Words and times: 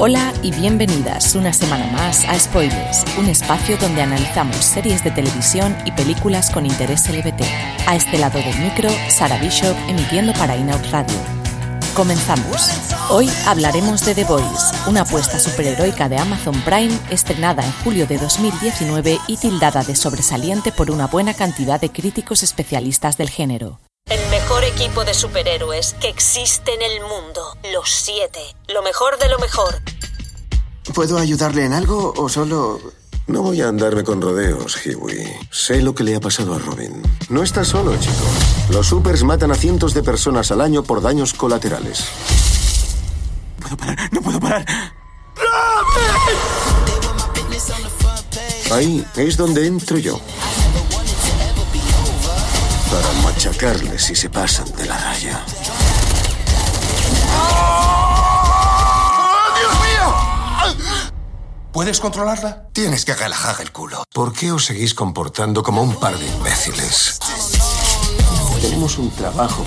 Hola 0.00 0.32
y 0.44 0.52
bienvenidas 0.52 1.34
una 1.34 1.52
semana 1.52 1.90
más 1.90 2.24
a 2.26 2.38
Spoilers, 2.38 3.04
un 3.18 3.26
espacio 3.26 3.76
donde 3.78 4.00
analizamos 4.00 4.54
series 4.54 5.02
de 5.02 5.10
televisión 5.10 5.76
y 5.84 5.90
películas 5.90 6.52
con 6.52 6.66
interés 6.66 7.08
LBT. 7.08 7.42
A 7.84 7.96
este 7.96 8.16
lado 8.16 8.38
del 8.38 8.56
micro, 8.60 8.88
Sara 9.10 9.36
Bishop 9.40 9.76
emitiendo 9.88 10.32
para 10.34 10.56
Inout 10.56 10.84
Radio. 10.92 11.16
Comenzamos. 11.96 12.70
Hoy 13.10 13.28
hablaremos 13.44 14.06
de 14.06 14.14
The 14.14 14.22
Voice, 14.22 14.66
una 14.86 15.00
apuesta 15.00 15.40
superheroica 15.40 16.08
de 16.08 16.18
Amazon 16.18 16.54
Prime 16.60 16.96
estrenada 17.10 17.64
en 17.64 17.72
julio 17.82 18.06
de 18.06 18.18
2019 18.18 19.18
y 19.26 19.36
tildada 19.36 19.82
de 19.82 19.96
sobresaliente 19.96 20.70
por 20.70 20.92
una 20.92 21.08
buena 21.08 21.34
cantidad 21.34 21.80
de 21.80 21.90
críticos 21.90 22.44
especialistas 22.44 23.18
del 23.18 23.30
género. 23.30 23.80
El 24.58 24.64
mejor 24.64 24.80
equipo 24.80 25.04
de 25.04 25.14
superhéroes 25.14 25.94
que 26.00 26.08
existe 26.08 26.74
en 26.74 26.82
el 26.82 27.00
mundo. 27.02 27.56
Los 27.72 27.90
siete. 27.90 28.40
Lo 28.66 28.82
mejor 28.82 29.16
de 29.16 29.28
lo 29.28 29.38
mejor. 29.38 29.80
¿Puedo 30.94 31.16
ayudarle 31.16 31.64
en 31.64 31.72
algo 31.72 32.12
o 32.16 32.28
solo...? 32.28 32.80
No 33.28 33.42
voy 33.42 33.62
a 33.62 33.68
andarme 33.68 34.02
con 34.02 34.20
rodeos, 34.20 34.84
Hiwi. 34.84 35.30
Sé 35.52 35.80
lo 35.80 35.94
que 35.94 36.02
le 36.02 36.16
ha 36.16 36.20
pasado 36.20 36.54
a 36.54 36.58
Robin. 36.58 37.00
No 37.28 37.44
está 37.44 37.64
solo, 37.64 37.96
chico. 37.98 38.24
Los 38.70 38.88
supers 38.88 39.22
matan 39.22 39.52
a 39.52 39.54
cientos 39.54 39.94
de 39.94 40.02
personas 40.02 40.50
al 40.50 40.60
año 40.60 40.82
por 40.82 41.02
daños 41.02 41.34
colaterales. 41.34 42.06
No 43.60 43.62
puedo 43.62 43.76
parar, 43.76 44.12
no 44.12 44.22
puedo 44.22 44.40
parar. 44.40 44.66
Ahí 48.72 49.06
es 49.14 49.36
donde 49.36 49.68
entro 49.68 49.98
yo 49.98 50.20
machacarles 53.38 54.02
si 54.02 54.16
se 54.16 54.28
pasan 54.28 54.66
de 54.72 54.84
la 54.84 54.98
raya. 54.98 55.44
¡Oh, 57.40 58.64
Dios 59.56 59.74
mío! 59.86 60.12
¿Puedes 61.70 62.00
controlarla? 62.00 62.66
Tienes 62.72 63.04
que 63.04 63.14
relajar 63.14 63.60
el 63.60 63.70
culo. 63.70 64.02
¿Por 64.12 64.32
qué 64.32 64.50
os 64.50 64.64
seguís 64.64 64.92
comportando 64.92 65.62
como 65.62 65.82
un 65.82 65.94
par 66.00 66.18
de 66.18 66.26
imbéciles? 66.26 67.20
Tenemos 68.60 68.98
un 68.98 69.08
trabajo. 69.12 69.64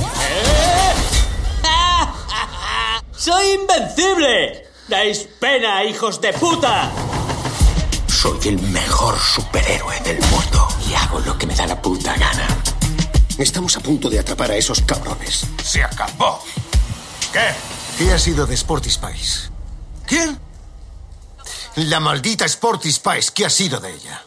¡Soy 3.16 3.52
invencible! 3.52 4.67
¡Dais 4.89 5.30
pena, 5.39 5.85
hijos 5.85 6.19
de 6.19 6.33
puta! 6.33 6.91
Soy 8.06 8.50
el 8.50 8.59
mejor 8.63 9.17
superhéroe 9.17 9.97
del 10.02 10.19
mundo 10.30 10.67
y 10.89 10.94
hago 10.94 11.22
lo 11.22 11.38
que 11.38 11.47
me 11.47 11.56
da 11.56 11.67
la 11.67 11.81
puta 11.81 12.17
gana. 12.17 12.50
Estamos 13.42 13.75
a 13.75 13.80
punto 13.80 14.08
de 14.08 14.20
atrapar 14.20 14.52
a 14.52 14.56
esos 14.56 14.81
cabrones. 14.81 15.47
Se 15.63 15.84
acabó. 15.84 16.44
¿Qué? 17.34 17.56
¿Qué 17.97 18.13
ha 18.13 18.19
sido 18.19 18.46
de 18.46 18.53
Sporty 18.53 18.91
Spice? 18.91 19.50
¿Quién? 20.06 20.40
La 21.75 22.00
maldita 22.00 22.46
Sporty 22.46 22.91
Spice. 22.91 23.31
¿Qué 23.34 23.47
ha 23.47 23.50
sido 23.50 23.80
de 23.80 23.96
ella? 23.96 24.22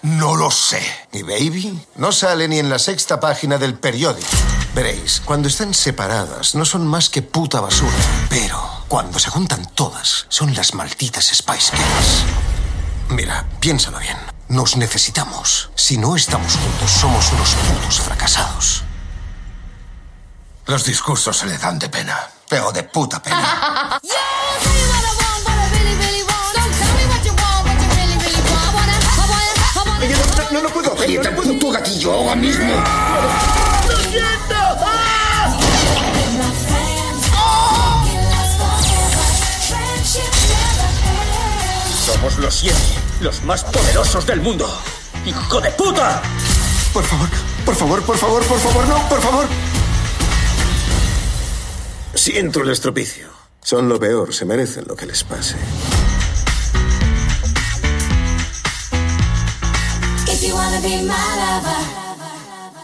No 0.00 0.34
lo 0.34 0.50
sé. 0.50 0.82
¿Y 1.12 1.22
Baby? 1.22 1.78
No 1.96 2.10
sale 2.10 2.48
ni 2.48 2.58
en 2.58 2.70
la 2.70 2.78
sexta 2.78 3.20
página 3.20 3.58
del 3.58 3.74
periódico. 3.74 4.28
Veréis, 4.74 5.20
cuando 5.22 5.48
están 5.48 5.74
separadas 5.74 6.54
no 6.54 6.64
son 6.64 6.86
más 6.86 7.10
que 7.10 7.20
puta 7.20 7.60
basura. 7.60 7.92
Pero 8.30 8.58
cuando 8.88 9.18
se 9.18 9.28
juntan 9.28 9.70
todas, 9.74 10.24
son 10.30 10.54
las 10.54 10.72
malditas 10.72 11.26
Spice 11.26 11.76
Girls. 11.76 12.24
Mira, 13.10 13.46
piénsalo 13.60 13.98
bien. 13.98 14.33
Nos 14.48 14.76
necesitamos. 14.76 15.70
Si 15.74 15.96
no 15.96 16.16
estamos 16.16 16.56
juntos, 16.56 16.90
somos 16.90 17.32
unos 17.32 17.54
putos 17.54 18.00
fracasados. 18.00 18.82
Los 20.66 20.84
discursos 20.84 21.36
se 21.36 21.46
le 21.46 21.58
dan 21.58 21.78
de 21.78 21.88
pena, 21.88 22.18
pero 22.48 22.72
de 22.72 22.82
puta 22.84 23.22
pena. 23.22 24.00
No, 30.50 30.60
no 30.60 30.68
puedo. 30.68 30.92
Aprieta 30.92 31.30
el 31.30 31.34
puto 31.34 31.70
gatillo 31.70 32.12
ahora 32.12 32.36
mismo. 32.36 32.72
¡Lo 33.88 33.96
siento! 33.96 34.54
¡Ah! 34.54 35.04
Somos 42.04 42.38
los 42.38 42.54
siete, 42.54 42.76
los 43.20 43.42
más 43.44 43.64
poderosos 43.64 44.26
del 44.26 44.40
mundo. 44.40 44.68
¡Hijo 45.24 45.60
de 45.60 45.70
puta! 45.72 46.22
Por 46.92 47.04
favor, 47.04 47.28
por 47.64 47.74
favor, 47.74 48.02
por 48.02 48.16
favor, 48.16 48.44
por 48.44 48.58
favor, 48.58 48.88
no, 48.88 49.08
por 49.08 49.20
favor. 49.20 49.46
Siento 52.14 52.60
el 52.60 52.70
estropicio. 52.70 53.28
Son 53.62 53.88
lo 53.88 53.98
peor, 53.98 54.34
se 54.34 54.44
merecen 54.44 54.84
lo 54.86 54.94
que 54.94 55.06
les 55.06 55.24
pase. 55.24 55.56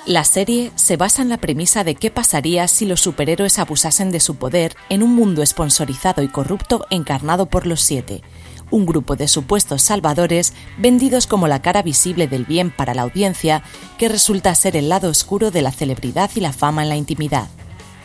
La 0.06 0.24
serie 0.24 0.72
se 0.74 0.96
basa 0.96 1.22
en 1.22 1.28
la 1.28 1.36
premisa 1.36 1.84
de 1.84 1.94
qué 1.94 2.10
pasaría 2.10 2.66
si 2.66 2.86
los 2.86 3.00
superhéroes 3.00 3.58
abusasen 3.58 4.10
de 4.10 4.20
su 4.20 4.36
poder 4.36 4.74
en 4.88 5.02
un 5.02 5.14
mundo 5.14 5.44
sponsorizado 5.44 6.22
y 6.22 6.28
corrupto 6.28 6.86
encarnado 6.90 7.46
por 7.46 7.66
los 7.66 7.82
siete, 7.82 8.22
un 8.70 8.86
grupo 8.86 9.16
de 9.16 9.28
supuestos 9.28 9.82
salvadores 9.82 10.52
vendidos 10.78 11.26
como 11.26 11.48
la 11.48 11.62
cara 11.62 11.82
visible 11.82 12.26
del 12.26 12.44
bien 12.44 12.70
para 12.70 12.94
la 12.94 13.02
audiencia 13.02 13.62
que 13.98 14.08
resulta 14.08 14.54
ser 14.54 14.76
el 14.76 14.88
lado 14.88 15.08
oscuro 15.08 15.50
de 15.50 15.62
la 15.62 15.72
celebridad 15.72 16.30
y 16.34 16.40
la 16.40 16.52
fama 16.52 16.82
en 16.82 16.88
la 16.88 16.96
intimidad. 16.96 17.48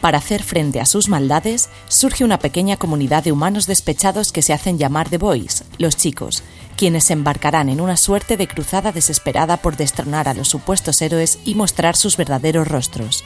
Para 0.02 0.20
hacer 0.20 0.44
frente 0.44 0.80
a 0.80 0.86
sus 0.86 1.10
maldades, 1.10 1.70
surge 1.88 2.24
una 2.24 2.38
pequeña 2.38 2.78
comunidad 2.78 3.24
de 3.24 3.32
humanos 3.32 3.66
despechados 3.66 4.32
que 4.32 4.42
se 4.42 4.54
hacen 4.54 4.78
llamar 4.78 5.10
The 5.10 5.18
Boys, 5.18 5.64
los 5.80 5.98
chicos, 5.98 6.44
quienes 6.78 7.06
se 7.06 7.14
embarcarán 7.14 7.70
en 7.70 7.82
una 7.82 7.98
suerte 7.98 8.38
de 8.38 8.48
cruzada 8.48 8.92
desesperada 8.92 9.58
por 9.58 9.78
destronar 9.78 10.28
a 10.28 10.34
los 10.34 10.48
supuestos 10.48 11.02
héroes 11.02 11.40
y 11.44 11.56
mostrar 11.56 11.96
sus 11.96 12.18
verdaderos 12.18 12.68
rostros. 12.68 13.24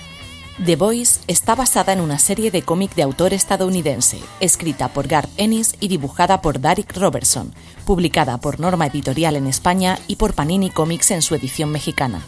The 0.65 0.75
Boys 0.75 1.21
está 1.27 1.55
basada 1.55 1.93
en 1.93 2.01
una 2.01 2.19
serie 2.19 2.51
de 2.51 2.63
cómic 2.63 2.93
de 2.93 3.03
autor 3.03 3.33
estadounidense, 3.33 4.19
escrita 4.41 4.89
por 4.89 5.07
Garth 5.07 5.29
Ennis 5.37 5.75
y 5.79 5.87
dibujada 5.87 6.41
por 6.41 6.59
Derek 6.59 6.97
Robertson, 6.97 7.53
publicada 7.85 8.39
por 8.39 8.59
Norma 8.59 8.87
Editorial 8.87 9.37
en 9.37 9.47
España 9.47 9.97
y 10.07 10.17
por 10.17 10.33
Panini 10.33 10.69
Comics 10.69 11.11
en 11.11 11.21
su 11.21 11.33
edición 11.33 11.71
mexicana. 11.71 12.21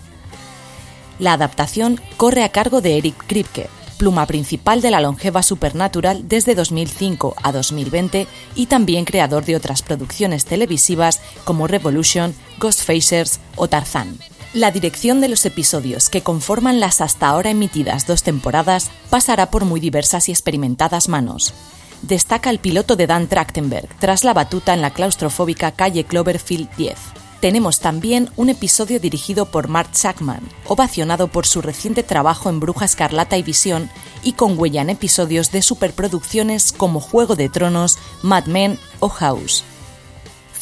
La 1.19 1.34
adaptación 1.34 2.00
corre 2.16 2.46
a 2.46 2.53
cargo 2.53 2.80
de 2.80 2.97
Eric 2.97 3.22
Kripke, 3.28 3.68
pluma 3.97 4.25
principal 4.28 4.80
de 4.81 4.92
la 4.92 5.02
longeva 5.02 5.44
Supernatural 5.44 6.30
desde 6.30 6.56
2005 6.56 7.36
a 7.44 7.52
2020 7.52 8.28
y 8.56 8.68
también 8.68 9.03
creador 9.03 9.44
de 9.44 9.58
otras 9.58 9.81
producciones 9.81 10.46
televisivas 10.46 11.19
como 11.44 11.68
Revolution, 11.68 12.33
Ghostfacers 12.60 13.42
o 13.57 13.68
Tarzan. 13.68 14.18
La 14.53 14.69
dirección 14.69 15.21
de 15.21 15.30
los 15.30 15.45
episodios 15.45 16.09
que 16.09 16.24
conforman 16.24 16.81
las 16.81 17.00
hasta 17.00 17.30
ahora 17.30 17.51
emitidas 17.51 18.06
dos 18.06 18.21
temporadas 18.21 18.92
pasará 19.09 19.50
por 19.50 19.63
muy 19.63 19.80
diversas 19.80 20.27
y 20.27 20.33
experimentadas 20.33 21.07
manos. 21.07 21.53
Destaca 22.01 22.50
el 22.50 22.59
piloto 22.59 22.98
de 22.98 23.07
Dan 23.07 23.27
Trachtenberg 23.27 23.88
tras 24.00 24.25
la 24.25 24.33
batuta 24.33 24.74
en 24.74 24.81
la 24.81 24.92
claustrofóbica 24.92 25.71
calle 25.71 26.03
Cloverfield 26.03 26.69
10 26.75 26.98
tenemos 27.42 27.80
también 27.80 28.30
un 28.38 28.50
episodio 28.50 29.00
dirigido 29.00 29.48
por 29.48 29.68
Mark 29.68 29.89
Sackman, 29.94 30.48
ovacionado 30.68 31.27
por 31.27 31.47
su 31.47 31.63
reciente 31.63 32.04
trabajo 32.04 32.51
en 32.51 32.59
Bruja 32.59 32.86
Escarlata 32.86 33.36
y 33.36 33.42
Visión, 33.42 33.89
y 34.21 34.33
con 34.33 34.59
huella 34.59 34.83
en 34.83 34.92
episodios 34.92 35.51
de 35.51 35.63
superproducciones 35.63 36.71
como 36.71 37.00
Juego 37.00 37.36
de 37.36 37.50
Tronos, 37.50 37.97
Mad 38.21 38.45
Men 38.45 38.77
o 39.00 39.09
House. 39.09 39.63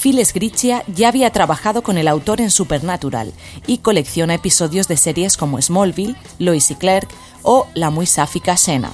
Phil 0.02 0.26
Sgriccia 0.26 0.84
ya 0.88 1.10
había 1.10 1.30
trabajado 1.32 1.84
con 1.84 1.98
el 1.98 2.08
autor 2.08 2.40
en 2.40 2.52
Supernatural 2.52 3.34
y 3.68 3.80
colecciona 3.80 4.36
episodios 4.36 4.88
de 4.88 4.96
series 4.96 5.36
como 5.36 5.62
Smallville, 5.62 6.16
Lois 6.38 6.72
y 6.72 6.76
Clark 6.76 7.10
o 7.44 7.68
la 7.74 7.90
muy 7.90 8.06
sáfica 8.06 8.56
Sena. 8.56 8.94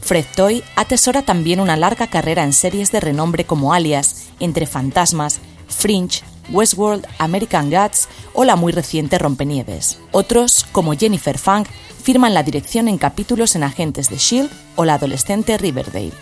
Fred 0.00 0.24
Toy 0.36 0.62
atesora 0.76 1.22
también 1.22 1.58
una 1.60 1.76
larga 1.76 2.06
carrera 2.06 2.44
en 2.44 2.52
series 2.52 2.92
de 2.92 3.00
renombre 3.00 3.44
como 3.44 3.74
Alias, 3.74 4.28
Entre 4.38 4.66
Fantasmas, 4.66 5.40
Fringe, 5.68 6.22
Westworld, 6.50 7.06
American 7.18 7.70
Gods 7.70 8.08
o 8.32 8.44
la 8.44 8.56
muy 8.56 8.72
reciente 8.72 9.18
Rompenieves. 9.18 9.98
Otros, 10.12 10.64
como 10.72 10.94
Jennifer 10.94 11.38
Funk, 11.38 11.66
firman 12.02 12.34
la 12.34 12.44
dirección 12.44 12.88
en 12.88 12.98
capítulos 12.98 13.56
en 13.56 13.64
Agentes 13.64 14.08
de 14.08 14.16
Shield 14.16 14.50
o 14.76 14.84
la 14.84 14.94
adolescente 14.94 15.58
Riverdale. 15.58 16.12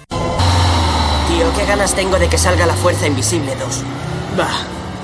Tío, 1.38 1.52
qué 1.54 1.66
ganas 1.66 1.94
tengo 1.94 2.18
de 2.18 2.28
que 2.28 2.36
salga 2.36 2.66
la 2.66 2.74
Fuerza 2.74 3.06
Invisible 3.06 3.54
2. 3.54 3.82
Bah, 4.36 4.48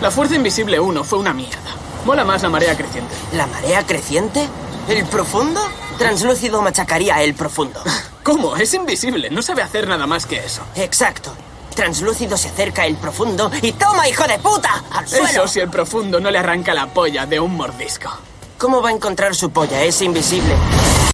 la 0.03 0.11
Fuerza 0.11 0.35
Invisible 0.35 0.81
1 0.81 1.05
fue 1.05 1.21
una 1.21 1.33
mierda. 1.33 1.61
Mola 2.05 2.25
más 2.25 2.43
la 2.43 2.49
marea 2.49 2.77
creciente. 2.77 3.15
¿La 3.35 3.47
marea 3.47 3.87
creciente? 3.87 4.49
¿El 4.89 5.07
profundo? 5.07 5.61
Translúcido 5.97 6.61
machacaría 6.61 7.23
el 7.23 7.35
profundo. 7.35 7.81
¿Cómo? 8.25 8.57
Es 8.57 8.75
invisible. 8.75 9.31
No 9.31 9.43
sabe 9.43 9.63
hacer 9.63 9.87
nada 9.87 10.09
más 10.09 10.27
que 10.27 10.45
eso. 10.45 10.63
Exacto. 10.75 11.33
Translúcido 11.73 12.37
se 12.37 12.49
acerca 12.49 12.85
el 12.85 12.97
profundo 12.97 13.49
y 13.63 13.71
¡toma, 13.71 14.09
hijo 14.09 14.27
de 14.27 14.41
puta! 14.41 14.83
¡Al 14.91 15.07
suelo! 15.07 15.29
Eso 15.29 15.47
si 15.47 15.61
el 15.61 15.71
profundo 15.71 16.19
no 16.19 16.33
le 16.33 16.39
arranca 16.39 16.75
la 16.75 16.89
polla 16.89 17.27
de 17.27 17.39
un 17.39 17.57
mordisco. 17.57 18.11
¿Cómo 18.59 18.83
va 18.83 18.89
a 18.89 18.93
encontrar 18.93 19.37
su 19.37 19.51
polla? 19.51 19.85
Es 19.85 20.03
invisible. 20.03 20.57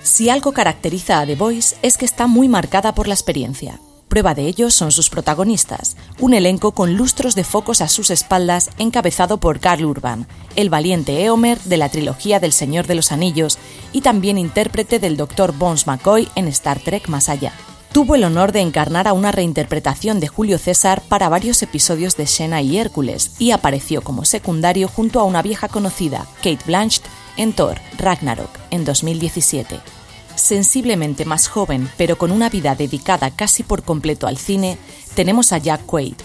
Si 0.03 0.31
algo 0.31 0.53
caracteriza 0.53 1.21
a 1.21 1.27
The 1.27 1.37
Voice 1.37 1.77
es 1.83 1.99
que 1.99 2.07
está 2.07 2.27
muy 2.27 2.49
marcada 2.49 2.95
por 2.95 3.07
la 3.07 3.13
experiencia. 3.13 3.79
Prueba 4.11 4.35
de 4.35 4.49
ello 4.49 4.73
son 4.73 4.91
sus 4.91 5.09
protagonistas, 5.09 5.97
un 6.19 6.35
elenco 6.35 6.73
con 6.73 6.97
lustros 6.97 7.37
de 7.37 7.45
focos 7.45 7.81
a 7.81 7.87
sus 7.87 8.11
espaldas 8.11 8.71
encabezado 8.77 9.39
por 9.39 9.61
Carl 9.61 9.85
Urban, 9.85 10.27
el 10.57 10.69
valiente 10.69 11.23
Eomer 11.23 11.61
de 11.61 11.77
la 11.77 11.89
trilogía 11.91 12.41
del 12.41 12.53
Señor 12.53 12.89
de 12.89 12.97
los 12.97 13.13
Anillos 13.13 13.57
y 13.93 14.01
también 14.01 14.37
intérprete 14.37 14.99
del 14.99 15.17
Dr. 15.17 15.53
Bones 15.53 15.87
McCoy 15.87 16.29
en 16.35 16.49
Star 16.49 16.81
Trek 16.81 17.07
Más 17.07 17.29
Allá. 17.29 17.53
Tuvo 17.93 18.17
el 18.17 18.25
honor 18.25 18.51
de 18.51 18.63
encarnar 18.63 19.07
a 19.07 19.13
una 19.13 19.31
reinterpretación 19.31 20.19
de 20.19 20.27
Julio 20.27 20.59
César 20.59 21.03
para 21.09 21.29
varios 21.29 21.63
episodios 21.63 22.17
de 22.17 22.27
Xena 22.27 22.63
y 22.63 22.79
Hércules 22.79 23.37
y 23.39 23.53
apareció 23.53 24.03
como 24.03 24.25
secundario 24.25 24.89
junto 24.89 25.21
a 25.21 25.25
una 25.25 25.41
vieja 25.41 25.69
conocida, 25.69 26.27
Kate 26.39 26.65
Blanchett, 26.67 27.05
en 27.37 27.53
Thor 27.53 27.77
Ragnarok 27.97 28.51
en 28.73 28.85
2017 28.85 30.00
sensiblemente 30.41 31.25
más 31.25 31.49
joven, 31.49 31.91
pero 31.97 32.19
con 32.19 32.33
una 32.33 32.49
vida 32.49 32.75
dedicada 32.75 33.31
casi 33.31 33.63
por 33.63 33.83
completo 33.83 34.27
al 34.27 34.39
cine, 34.39 34.79
tenemos 35.15 35.53
a 35.53 35.59
Jack 35.59 35.87
Quaid. 35.87 36.17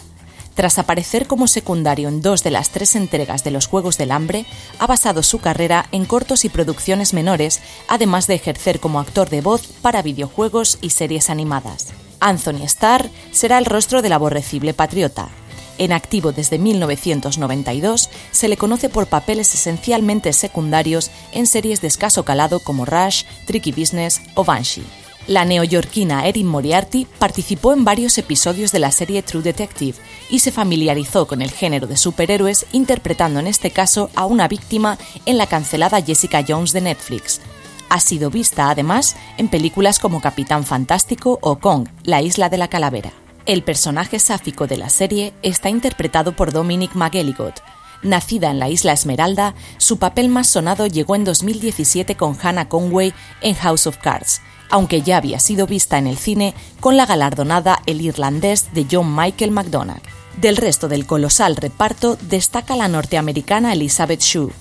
Tras 0.56 0.80
aparecer 0.80 1.28
como 1.28 1.48
secundario 1.48 2.08
en 2.08 2.22
dos 2.22 2.42
de 2.42 2.52
las 2.52 2.70
tres 2.70 2.96
entregas 2.96 3.44
de 3.44 3.52
los 3.52 3.68
Juegos 3.68 3.98
del 3.98 4.12
Hambre, 4.12 4.46
ha 4.80 4.88
basado 4.88 5.22
su 5.22 5.40
carrera 5.40 5.88
en 5.92 6.06
cortos 6.06 6.46
y 6.46 6.50
producciones 6.50 7.14
menores, 7.14 7.60
además 7.90 8.26
de 8.28 8.36
ejercer 8.36 8.80
como 8.80 9.02
actor 9.02 9.30
de 9.30 9.42
voz 9.42 9.68
para 9.82 10.02
videojuegos 10.02 10.78
y 10.82 10.92
series 10.92 11.30
animadas. 11.30 11.88
Anthony 12.22 12.64
Starr 12.64 13.10
será 13.32 13.58
el 13.58 13.66
rostro 13.66 14.02
del 14.02 14.14
aborrecible 14.14 14.74
patriota, 14.74 15.30
en 15.78 15.92
activo 15.92 16.32
desde 16.32 16.60
1992, 16.60 18.10
se 18.32 18.48
le 18.48 18.58
conoce 18.58 18.90
por 18.90 19.08
papeles 19.08 19.54
esencialmente 19.54 20.34
secundarios 20.34 21.12
en 21.32 21.48
series 21.48 21.82
de 21.82 21.88
escaso 21.88 22.24
calado 22.24 22.60
como 22.60 22.86
Rush, 22.86 23.24
Tricky 23.46 23.72
Business 23.72 24.22
o 24.36 24.44
Banshee. 24.44 24.86
La 25.28 25.44
neoyorquina 25.44 26.28
Erin 26.28 26.46
Moriarty 26.46 27.08
participó 27.18 27.74
en 27.74 27.84
varios 27.84 28.18
episodios 28.20 28.72
de 28.72 28.78
la 28.78 28.92
serie 28.92 29.24
True 29.24 29.42
Detective 29.42 29.98
y 30.30 30.40
se 30.40 30.52
familiarizó 30.52 31.26
con 31.26 31.42
el 31.42 31.50
género 31.50 31.88
de 31.88 31.98
superhéroes 31.98 32.68
interpretando 32.74 33.40
en 33.40 33.48
este 33.48 33.72
caso 33.72 34.12
a 34.14 34.28
una 34.28 34.48
víctima 34.48 35.00
en 35.26 35.40
la 35.40 35.48
cancelada 35.48 36.02
Jessica 36.02 36.46
Jones 36.48 36.74
de 36.74 36.82
Netflix. 36.82 37.42
Ha 37.90 38.00
sido 38.00 38.30
vista 38.30 38.70
además 38.70 39.16
en 39.38 39.48
películas 39.48 39.98
como 39.98 40.22
Capitán 40.22 40.64
Fantástico 40.64 41.40
o 41.42 41.58
Kong, 41.58 41.88
la 42.04 42.22
isla 42.22 42.50
de 42.50 42.58
la 42.58 42.68
calavera. 42.68 43.25
El 43.46 43.62
personaje 43.62 44.18
sáfico 44.18 44.66
de 44.66 44.76
la 44.76 44.90
serie 44.90 45.32
está 45.44 45.70
interpretado 45.70 46.36
por 46.36 46.52
Dominic 46.52 46.96
McGilligot. 46.96 47.62
Nacida 48.02 48.50
en 48.50 48.58
la 48.58 48.70
isla 48.70 48.92
Esmeralda, 48.92 49.54
su 49.78 50.00
papel 50.00 50.30
más 50.30 50.48
sonado 50.48 50.88
llegó 50.88 51.16
en 51.16 51.26
2017 51.26 52.16
con 52.16 52.36
Hannah 52.42 52.68
Conway 52.70 53.14
en 53.42 53.54
House 53.54 53.86
of 53.86 53.98
Cards, 53.98 54.42
aunque 54.72 55.04
ya 55.04 55.18
había 55.18 55.40
sido 55.40 55.68
vista 55.68 56.00
en 56.00 56.08
el 56.08 56.18
cine 56.18 56.56
con 56.80 56.98
la 56.98 57.06
galardonada 57.06 57.84
El 57.86 58.02
irlandés 58.02 58.74
de 58.74 58.88
John 58.92 59.16
Michael 59.16 59.52
McDonagh. 59.52 60.02
Del 60.42 60.58
resto 60.58 60.88
del 60.88 61.06
colosal 61.06 61.56
reparto 61.56 62.18
destaca 62.22 62.76
la 62.76 62.88
norteamericana 62.88 63.74
Elizabeth 63.74 64.22
Shue, 64.22 64.52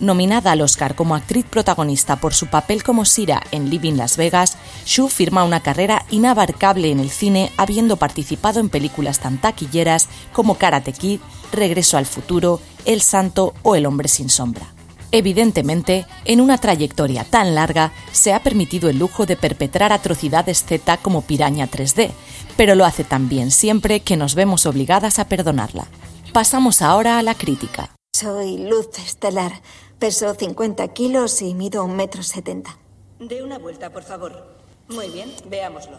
Nominada 0.00 0.52
al 0.52 0.62
Oscar 0.62 0.94
como 0.94 1.14
actriz 1.14 1.44
protagonista 1.44 2.16
por 2.16 2.32
su 2.32 2.46
papel 2.46 2.82
como 2.82 3.04
Sira 3.04 3.42
en 3.50 3.68
Living 3.68 3.94
Las 3.94 4.16
Vegas, 4.16 4.56
Shu 4.90 5.06
firma 5.06 5.44
una 5.44 5.60
carrera 5.60 6.04
inabarcable 6.10 6.90
en 6.90 6.98
el 6.98 7.10
cine 7.10 7.52
habiendo 7.56 7.96
participado 7.96 8.58
en 8.58 8.68
películas 8.68 9.20
tan 9.20 9.40
taquilleras 9.40 10.08
como 10.32 10.56
Karate 10.56 10.92
Kid, 10.92 11.20
Regreso 11.52 11.96
al 11.96 12.06
futuro, 12.06 12.60
El 12.86 13.00
Santo 13.00 13.54
o 13.62 13.76
El 13.76 13.86
hombre 13.86 14.08
sin 14.08 14.28
sombra. 14.28 14.74
Evidentemente, 15.12 16.06
en 16.24 16.40
una 16.40 16.58
trayectoria 16.58 17.22
tan 17.22 17.54
larga, 17.54 17.92
se 18.10 18.32
ha 18.32 18.42
permitido 18.42 18.90
el 18.90 18.98
lujo 18.98 19.26
de 19.26 19.36
perpetrar 19.36 19.92
atrocidades 19.92 20.64
Z 20.64 20.96
como 20.96 21.22
Piraña 21.22 21.70
3D, 21.70 22.10
pero 22.56 22.74
lo 22.74 22.84
hace 22.84 23.04
tan 23.04 23.28
bien 23.28 23.52
siempre 23.52 24.00
que 24.00 24.16
nos 24.16 24.34
vemos 24.34 24.66
obligadas 24.66 25.20
a 25.20 25.28
perdonarla. 25.28 25.86
Pasamos 26.32 26.82
ahora 26.82 27.20
a 27.20 27.22
la 27.22 27.36
crítica. 27.36 27.94
Soy 28.12 28.58
Luz 28.58 28.88
Estelar. 28.98 29.52
Peso 30.00 30.34
50 30.34 30.88
kilos 30.88 31.42
y 31.42 31.54
mido 31.54 31.84
un 31.84 31.94
metro 31.94 32.24
setenta. 32.24 32.76
De 33.20 33.44
una 33.44 33.60
vuelta, 33.60 33.90
por 33.90 34.02
favor. 34.02 34.59
Muy 34.90 35.08
bien, 35.08 35.32
veámoslo. 35.46 35.98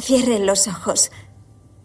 Cierre 0.00 0.38
los 0.38 0.68
ojos. 0.68 1.10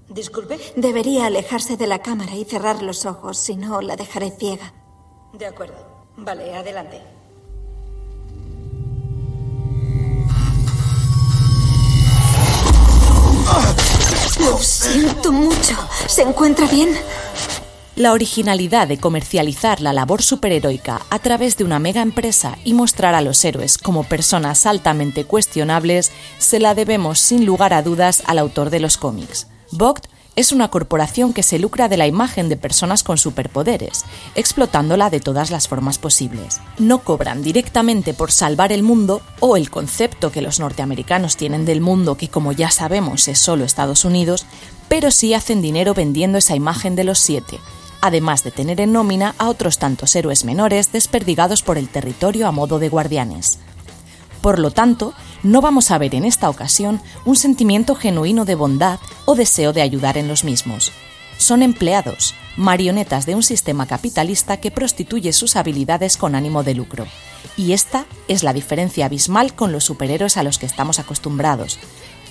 Disculpe. 0.08 0.60
Debería 0.76 1.26
alejarse 1.26 1.76
de 1.76 1.88
la 1.88 2.00
cámara 2.00 2.36
y 2.36 2.46
cerrar 2.46 2.84
los 2.84 3.06
ojos, 3.06 3.38
si 3.38 3.56
no 3.56 3.82
la 3.82 3.96
dejaré 3.96 4.32
ciega. 4.32 4.74
De 5.34 5.48
acuerdo. 5.48 5.76
Vale, 6.18 6.56
adelante. 6.56 7.02
Lo 14.40 14.58
siento 14.60 15.32
mucho. 15.32 15.76
¿Se 16.08 16.22
encuentra 16.22 16.68
bien? 16.68 16.96
La 17.95 18.12
originalidad 18.12 18.89
de 18.89 18.97
comercializar 18.97 19.80
la 19.80 19.94
labor 19.94 20.21
superheroica 20.21 21.03
a 21.09 21.19
través 21.19 21.56
de 21.56 21.63
una 21.63 21.80
mega 21.80 22.01
empresa 22.01 22.57
y 22.65 22.74
mostrar 22.74 23.15
a 23.15 23.21
los 23.21 23.45
héroes 23.45 23.77
como 23.77 24.03
personas 24.03 24.65
altamente 24.65 25.24
cuestionables 25.24 26.12
se 26.38 26.59
la 26.59 26.75
debemos 26.75 27.19
sin 27.19 27.45
lugar 27.45 27.74
a 27.74 27.81
dudas 27.81 28.21
al 28.25 28.39
autor 28.39 28.69
de 28.69 28.81
los 28.81 28.97
cómics. 28.97 29.47
Vogt 29.71 30.07
es 30.36 30.51
una 30.51 30.69
corporación 30.69 31.31
que 31.31 31.42
se 31.42 31.57
lucra 31.57 31.88
de 31.88 31.95
la 31.95 32.06
imagen 32.06 32.50
de 32.50 32.57
personas 32.57 33.01
con 33.01 33.18
superpoderes, 33.18 34.03
explotándola 34.36 35.09
de 35.09 35.21
todas 35.21 35.49
las 35.49 35.69
formas 35.69 35.97
posibles. 35.97 36.59
No 36.78 36.99
cobran 36.99 37.44
directamente 37.44 38.14
por 38.14 38.30
salvar 38.33 38.73
el 38.73 38.83
mundo 38.83 39.21
o 39.40 39.56
el 39.56 39.69
concepto 39.69 40.33
que 40.33 40.42
los 40.42 40.59
norteamericanos 40.59 41.37
tienen 41.37 41.64
del 41.64 41.80
mundo, 41.80 42.18
que 42.18 42.28
como 42.28 42.52
ya 42.52 42.69
sabemos 42.71 43.30
es 43.30 43.40
solo 43.40 43.64
Estados 43.64 44.04
Unidos, 44.04 44.45
pero 44.90 45.11
sí 45.11 45.33
hacen 45.33 45.61
dinero 45.61 45.94
vendiendo 45.94 46.37
esa 46.37 46.57
imagen 46.57 46.97
de 46.97 47.06
los 47.06 47.19
siete, 47.19 47.59
además 48.06 48.44
de 48.44 48.52
tener 48.52 48.80
en 48.81 48.94
nómina 48.94 49.35
a 49.38 49.50
otros 49.50 49.80
tantos 49.80 50.16
héroes 50.16 50.45
menores 50.45 50.92
desperdigados 50.92 51.64
por 51.64 51.78
el 51.78 51.90
territorio 51.90 52.47
a 52.47 52.52
modo 52.52 52.80
de 52.80 52.90
guardianes. 52.90 53.59
Por 54.42 54.59
lo 54.59 54.69
tanto, 54.69 55.14
no 55.42 55.62
vamos 55.62 55.90
a 55.90 55.97
ver 55.97 56.14
en 56.14 56.24
esta 56.24 56.50
ocasión 56.50 57.02
un 57.26 57.35
sentimiento 57.35 57.95
genuino 57.95 58.45
de 58.45 58.54
bondad 58.54 59.00
o 59.26 59.33
deseo 59.33 59.74
de 59.74 59.81
ayudar 59.81 60.18
en 60.18 60.28
los 60.28 60.44
mismos. 60.44 60.92
Son 61.38 61.64
empleados, 61.64 62.35
marionetas 62.56 63.26
de 63.26 63.33
un 63.33 63.44
sistema 63.44 63.88
capitalista 63.88 64.57
que 64.57 64.71
prostituye 64.71 65.33
sus 65.33 65.56
habilidades 65.56 66.16
con 66.16 66.35
ánimo 66.35 66.64
de 66.64 66.76
lucro. 66.76 67.07
Y 67.57 67.74
esta 67.74 68.06
es 68.28 68.44
la 68.44 68.54
diferencia 68.54 69.07
abismal 69.07 69.56
con 69.56 69.71
los 69.71 69.83
superhéroes 69.83 70.38
a 70.38 70.44
los 70.44 70.59
que 70.59 70.66
estamos 70.66 71.00
acostumbrados, 71.00 71.80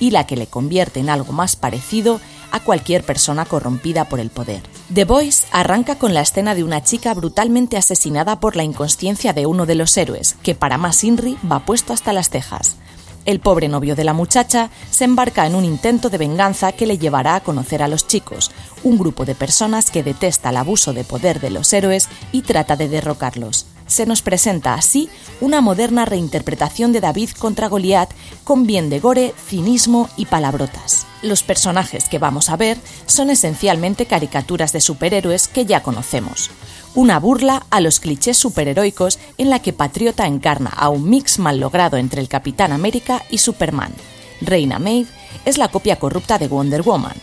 y 0.01 0.11
la 0.11 0.27
que 0.27 0.37
le 0.37 0.47
convierte 0.47 1.01
en 1.01 1.11
algo 1.11 1.33
más 1.33 1.57
parecido 1.57 2.21
a 2.51 2.61
cualquier 2.61 3.03
persona 3.05 3.45
corrompida 3.45 4.05
por 4.05 4.21
el 4.21 4.31
poder. 4.31 4.63
The 4.93 5.05
Voice 5.05 5.47
arranca 5.51 5.97
con 5.97 6.15
la 6.15 6.21
escena 6.21 6.55
de 6.55 6.63
una 6.63 6.85
chica 6.85 7.13
brutalmente 7.13 7.77
asesinada 7.77 8.39
por 8.39 8.55
la 8.55 8.63
inconsciencia 8.63 9.33
de 9.33 9.47
uno 9.47 9.67
de 9.67 9.75
los 9.75 9.97
héroes, 9.97 10.37
que 10.43 10.55
para 10.55 10.79
más 10.79 11.03
Inri 11.03 11.37
va 11.51 11.65
puesto 11.65 11.93
hasta 11.93 12.13
las 12.13 12.31
cejas. 12.31 12.77
El 13.25 13.41
pobre 13.41 13.69
novio 13.69 13.97
de 13.97 14.05
la 14.05 14.13
muchacha 14.13 14.71
se 14.91 15.05
embarca 15.05 15.47
en 15.47 15.55
un 15.55 15.65
intento 15.65 16.11
de 16.11 16.19
venganza 16.19 16.73
que 16.73 16.87
le 16.87 16.99
llevará 16.99 17.35
a 17.37 17.43
conocer 17.43 17.83
a 17.83 17.89
los 17.89 18.07
chicos, 18.07 18.51
un 18.83 18.99
grupo 18.99 19.25
de 19.25 19.35
personas 19.35 19.91
que 19.91 20.03
detesta 20.03 20.51
el 20.51 20.59
abuso 20.59 20.93
de 20.93 21.05
poder 21.05 21.41
de 21.41 21.51
los 21.51 21.73
héroes 21.73 22.09
y 22.33 22.43
trata 22.43 22.77
de 22.77 22.89
derrocarlos 22.89 23.67
se 23.95 24.07
nos 24.07 24.23
presenta 24.23 24.75
así 24.75 25.09
una 25.41 25.61
moderna 25.61 26.05
reinterpretación 26.05 26.93
de 26.93 27.01
David 27.01 27.31
contra 27.39 27.69
Goliat 27.69 28.11
con 28.43 28.67
bien 28.67 28.91
de 28.91 28.99
gore, 28.99 29.33
cinismo 29.47 30.09
y 30.17 30.27
palabrotas. 30.27 31.07
Los 31.23 31.45
personajes 31.45 32.09
que 32.09 32.19
vamos 32.19 32.51
a 32.51 32.57
ver 32.57 32.77
son 33.07 33.31
esencialmente 33.31 34.07
caricaturas 34.07 34.73
de 34.73 34.81
superhéroes 34.81 35.47
que 35.47 35.65
ya 35.65 35.85
conocemos. 35.85 36.51
Una 36.97 37.21
burla 37.21 37.67
a 37.71 37.81
los 37.81 38.01
clichés 38.01 38.37
superheroicos 38.37 39.21
en 39.39 39.49
la 39.49 39.61
que 39.61 39.73
Patriota 39.73 40.27
encarna 40.27 40.71
a 40.71 40.89
un 40.89 41.09
mix 41.09 41.39
mal 41.39 41.61
logrado 41.61 41.97
entre 41.97 42.21
el 42.21 42.29
Capitán 42.29 42.73
América 42.73 43.23
y 43.31 43.39
Superman. 43.39 43.95
Reina 44.41 44.81
Maeve 44.81 45.09
es 45.45 45.57
la 45.57 45.69
copia 45.69 46.01
corrupta 46.01 46.39
de 46.39 46.49
Wonder 46.49 46.83
Woman. 46.83 47.17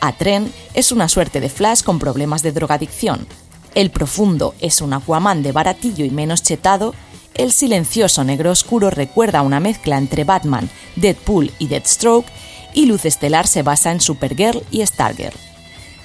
Atren 0.00 0.52
es 0.74 0.92
una 0.92 1.08
suerte 1.08 1.40
de 1.40 1.48
Flash 1.48 1.82
con 1.82 1.98
problemas 1.98 2.42
de 2.42 2.52
drogadicción. 2.52 3.26
El 3.74 3.90
profundo 3.90 4.54
es 4.60 4.80
un 4.80 4.92
Aquaman 4.92 5.42
de 5.42 5.52
baratillo 5.52 6.04
y 6.04 6.10
menos 6.10 6.42
chetado, 6.42 6.94
el 7.34 7.52
silencioso 7.52 8.24
negro 8.24 8.50
oscuro 8.50 8.90
recuerda 8.90 9.42
una 9.42 9.60
mezcla 9.60 9.96
entre 9.96 10.24
Batman, 10.24 10.68
Deadpool 10.96 11.52
y 11.58 11.68
Deathstroke, 11.68 12.26
y 12.74 12.86
Luz 12.86 13.04
Estelar 13.04 13.46
se 13.46 13.62
basa 13.62 13.92
en 13.92 14.00
Supergirl 14.00 14.62
y 14.70 14.84
Stargirl. 14.84 15.36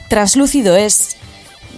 Translúcido 0.09 0.75
es... 0.75 1.17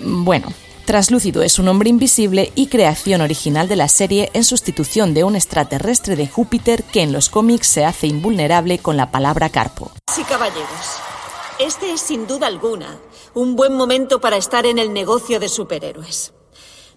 bueno, 0.02 0.48
Translúcido 0.86 1.42
es 1.42 1.58
un 1.58 1.68
hombre 1.68 1.90
invisible 1.90 2.52
y 2.54 2.68
creación 2.68 3.22
original 3.22 3.68
de 3.68 3.76
la 3.76 3.88
serie 3.88 4.30
en 4.34 4.44
sustitución 4.44 5.16
de 5.16 5.24
un 5.24 5.36
extraterrestre 5.36 6.16
de 6.16 6.28
Júpiter 6.28 6.84
que 6.84 7.02
en 7.02 7.12
los 7.12 7.30
cómics 7.30 7.68
se 7.68 7.86
hace 7.86 8.06
invulnerable 8.06 8.78
con 8.78 8.96
la 8.96 9.10
palabra 9.10 9.50
carpo. 9.50 9.92
Sí, 10.14 10.24
caballeros. 10.24 11.15
Este 11.58 11.94
es 11.94 12.02
sin 12.02 12.28
duda 12.28 12.48
alguna 12.48 13.00
un 13.34 13.56
buen 13.56 13.74
momento 13.76 14.20
para 14.20 14.36
estar 14.36 14.66
en 14.66 14.78
el 14.78 14.92
negocio 14.92 15.40
de 15.40 15.48
superhéroes. 15.48 16.34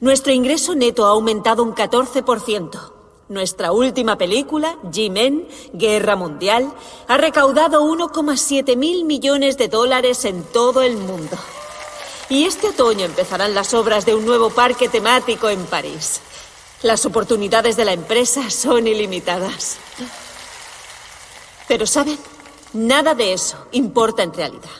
Nuestro 0.01 0.33
ingreso 0.33 0.75
neto 0.75 1.07
ha 1.07 1.11
aumentado 1.11 1.63
un 1.63 1.75
14%. 1.75 2.93
Nuestra 3.29 3.71
última 3.71 4.19
película, 4.19 4.77
G-Men, 4.85 5.47
Guerra 5.75 6.17
Mundial, 6.17 6.73
ha 7.07 7.17
recaudado 7.19 7.83
1,7 7.83 8.77
mil 8.77 9.05
millones 9.05 9.59
de 9.59 9.69
dólares 9.69 10.25
en 10.25 10.43
todo 10.43 10.83
el 10.83 10.97
mundo. 10.97 11.37
Y 12.29 12.45
este 12.45 12.69
otoño 12.69 13.05
empezarán 13.05 13.55
las 13.55 13.75
obras 13.75 14.07
de 14.07 14.15
un 14.17 14.25
nuevo 14.27 14.51
parque 14.51 14.89
temático 14.89 15.49
en 15.49 15.65
París. 15.67 16.21
Las 16.83 17.07
oportunidades 17.07 17.77
de 17.77 17.85
la 17.85 17.93
empresa 17.93 18.51
son 18.51 18.89
ilimitadas. 18.89 19.77
Pero 21.69 21.87
¿saben? 21.87 22.19
Nada 22.73 23.15
de 23.15 23.33
eso 23.33 23.57
importa 23.73 24.23
en 24.23 24.33
realidad. 24.33 24.71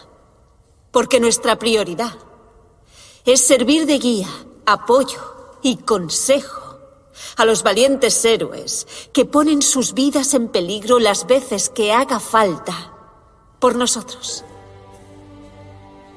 Porque 0.91 1.21
nuestra 1.21 1.57
prioridad 1.57 2.15
es 3.25 3.47
servir 3.47 3.87
de 3.87 3.99
guía, 3.99 4.29
apoyo 4.67 5.21
y 5.63 5.77
consejo 5.77 6.79
a 7.37 7.45
los 7.45 7.63
valientes 7.63 8.25
héroes 8.25 8.87
que 9.13 9.25
ponen 9.25 9.63
sus 9.63 9.95
vidas 9.95 10.35
en 10.35 10.49
peligro 10.49 10.99
las 10.99 11.27
veces 11.27 11.69
que 11.69 11.93
haga 11.93 12.21
falta 12.21 12.93
por 13.59 13.77
nosotros. 13.77 14.45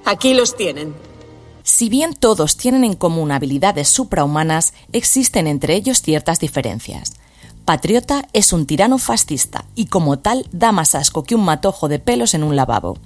Aquí 0.06 0.34
los 0.34 0.56
tienen. 0.56 0.96
Si 1.64 1.90
bien 1.90 2.16
todos 2.16 2.58
tienen 2.58 2.84
en 2.84 2.96
común 2.96 3.32
habilidades 3.32 3.90
suprahumanas, 3.90 4.74
existen 4.92 5.48
entre 5.48 5.76
ellos 5.76 6.02
ciertas 6.02 6.40
diferencias. 6.40 7.14
Patriota 7.72 8.28
es 8.34 8.52
un 8.52 8.66
tirano 8.66 8.98
fascista 8.98 9.64
y 9.76 9.86
como 9.86 10.20
tal 10.20 10.46
da 10.52 10.74
más 10.74 10.94
asco 10.94 11.24
que 11.24 11.36
un 11.36 11.46
matojo 11.46 11.88
de 11.88 12.00
pelos 12.00 12.34
en 12.34 12.44
un 12.44 12.58
lavabo. 12.58 12.98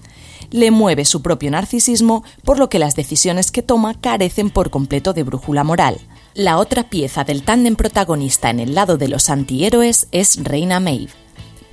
Le 0.50 0.72
mueve 0.72 1.06
su 1.06 1.22
propio 1.22 1.52
narcisismo, 1.52 2.24
por 2.44 2.58
lo 2.58 2.68
que 2.68 2.80
las 2.80 2.96
decisiones 2.96 3.52
que 3.52 3.62
toma 3.62 3.94
carecen 3.94 4.50
por 4.50 4.72
completo 4.72 5.14
de 5.14 5.22
brújula 5.22 5.64
moral. 5.64 6.00
La 6.34 6.58
otra 6.58 6.90
pieza 6.90 7.24
del 7.24 7.44
tándem 7.44 7.76
protagonista 7.76 8.50
en 8.50 8.60
el 8.60 8.74
lado 8.74 8.98
de 8.98 9.08
los 9.08 9.30
antihéroes 9.30 10.08
es 10.12 10.44
Reina 10.44 10.80
Maeve 10.80 11.25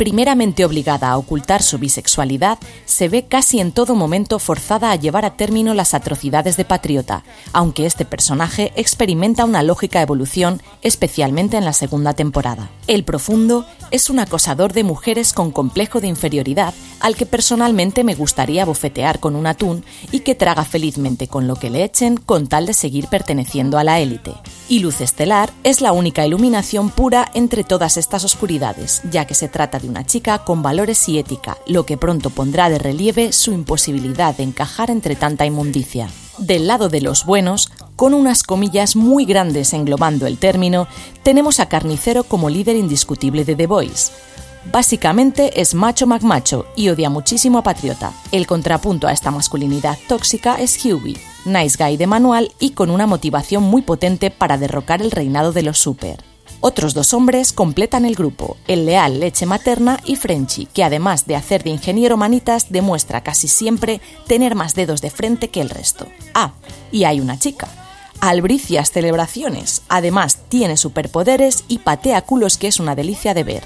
primeramente 0.03 0.65
obligada 0.65 1.11
a 1.11 1.17
ocultar 1.17 1.63
su 1.63 1.79
bisexualidad, 1.79 2.59
se 2.87 3.09
ve 3.09 3.27
casi 3.27 3.61
en 3.61 3.71
todo 3.71 3.95
momento 3.95 4.41
forzada 4.41 4.91
a 4.91 4.97
llevar 4.97 5.25
a 5.25 5.37
término 5.37 5.75
las 5.75 5.95
atrocidades 5.95 6.57
de 6.57 6.65
Patriota, 6.65 7.23
aunque 7.53 7.87
este 7.87 8.05
personaje 8.05 8.73
experimenta 8.75 9.45
una 9.45 9.63
lógica 9.63 10.03
evolución, 10.03 10.61
especialmente 10.83 11.57
en 11.57 11.65
la 11.65 11.73
segunda 11.73 12.15
temporada. 12.15 12.69
El 12.89 13.05
Profundo 13.05 13.65
es 13.93 14.11
un 14.11 14.19
acosador 14.19 14.73
de 14.73 14.83
mujeres 14.83 15.33
con 15.33 15.53
complejo 15.53 16.01
de 16.01 16.09
inferioridad 16.09 16.75
al 16.99 17.15
que 17.15 17.27
personalmente 17.27 18.03
me 18.03 18.17
gustaría 18.17 18.65
bofetear 18.65 19.21
con 19.21 19.37
un 19.37 19.47
atún 19.47 19.85
y 20.11 20.21
que 20.21 20.35
traga 20.35 20.65
felizmente 20.65 21.29
con 21.29 21.47
lo 21.47 21.57
que 21.57 21.71
le 21.71 21.85
echen 21.85 22.17
con 22.17 22.49
tal 22.49 22.67
de 22.67 22.75
seguir 22.75 23.07
perteneciendo 23.07 23.79
a 23.79 23.85
la 23.85 24.01
élite. 24.01 24.33
Y 24.69 24.79
Luz 24.79 25.01
Estelar 25.01 25.51
es 25.63 25.81
la 25.81 25.93
única 25.93 26.27
iluminación 26.27 26.91
pura 26.91 27.31
entre 27.35 27.65
todas 27.65 27.97
estas 27.97 28.25
oscuridades, 28.25 29.03
ya 29.11 29.27
que 29.27 29.35
se 29.35 29.49
trata 29.49 29.79
de 29.79 29.92
una 29.93 30.07
chica 30.07 30.39
con 30.39 30.63
valores 30.63 31.07
y 31.11 31.19
ética, 31.19 31.59
lo 31.67 31.85
que 31.85 31.99
pronto 31.99 32.31
pondrá 32.31 32.71
de 32.71 32.79
relieve 32.79 33.33
su 33.33 33.53
imposibilidad 33.53 34.35
de 34.35 34.43
encajar 34.43 34.91
entre 34.91 35.17
tanta 35.17 35.45
inmundicia. 35.45 36.09
Del 36.39 36.67
lado 36.67 36.89
de 36.89 37.03
los 37.03 37.27
buenos, 37.27 37.71
con 37.95 38.15
unas 38.15 38.43
comillas 38.43 38.97
muy 38.97 39.27
grandes 39.27 39.75
englobando 39.75 40.27
el 40.27 40.39
término, 40.39 40.89
tenemos 41.23 41.61
a 41.61 41.69
Carnicero 41.69 42.25
como 42.25 42.49
líder 42.49 42.77
indiscutible 42.77 43.45
de 43.45 43.55
The 43.55 43.67
Voice. 43.67 44.13
Básicamente 44.73 45.61
es 45.61 45.75
macho 45.75 46.07
magmacho 46.07 46.65
y 46.75 46.89
odia 46.89 47.11
muchísimo 47.11 47.59
a 47.59 47.63
Patriota. 47.63 48.15
El 48.31 48.47
contrapunto 48.47 49.09
a 49.09 49.13
esta 49.13 49.31
masculinidad 49.31 49.99
tóxica 50.09 50.55
es 50.55 50.83
Hughie, 50.83 51.21
nice 51.45 51.77
guy 51.79 51.99
de 51.99 52.07
manual 52.07 52.51
y 52.59 52.71
con 52.71 52.91
una 52.91 53.07
motivación 53.07 53.63
muy 53.63 53.83
potente 53.83 54.31
para 54.31 54.57
derrocar 54.57 55.03
el 55.03 55.11
reinado 55.11 55.53
de 55.53 55.65
los 55.65 55.79
super. 55.79 56.32
Otros 56.65 56.95
dos 56.95 57.13
hombres 57.13 57.53
completan 57.53 58.05
el 58.05 58.15
grupo, 58.15 58.57
el 58.69 58.87
leal 58.87 59.19
leche 59.19 59.47
materna 59.47 59.99
y 60.05 60.15
Frenchy, 60.15 60.67
que 60.67 60.85
además 60.85 61.27
de 61.27 61.35
hacer 61.35 61.65
de 61.65 61.71
ingeniero 61.71 62.17
manitas, 62.17 62.71
demuestra 62.71 63.25
casi 63.25 63.49
siempre 63.49 64.01
tener 64.29 64.55
más 64.55 64.77
dedos 64.77 65.01
de 65.01 65.11
frente 65.11 65.49
que 65.49 65.61
el 65.61 65.69
resto. 65.69 66.07
Ah, 66.35 66.53
y 66.93 67.03
hay 67.03 67.19
una 67.19 67.37
chica. 67.37 67.67
Albricias 68.21 68.93
celebraciones. 68.93 69.83
Además, 69.89 70.39
tiene 70.49 70.77
superpoderes 70.77 71.65
y 71.67 71.79
patea 71.79 72.23
culos 72.23 72.59
que 72.59 72.69
es 72.69 72.79
una 72.79 72.95
delicia 72.95 73.35
de 73.35 73.43
ver. 73.43 73.65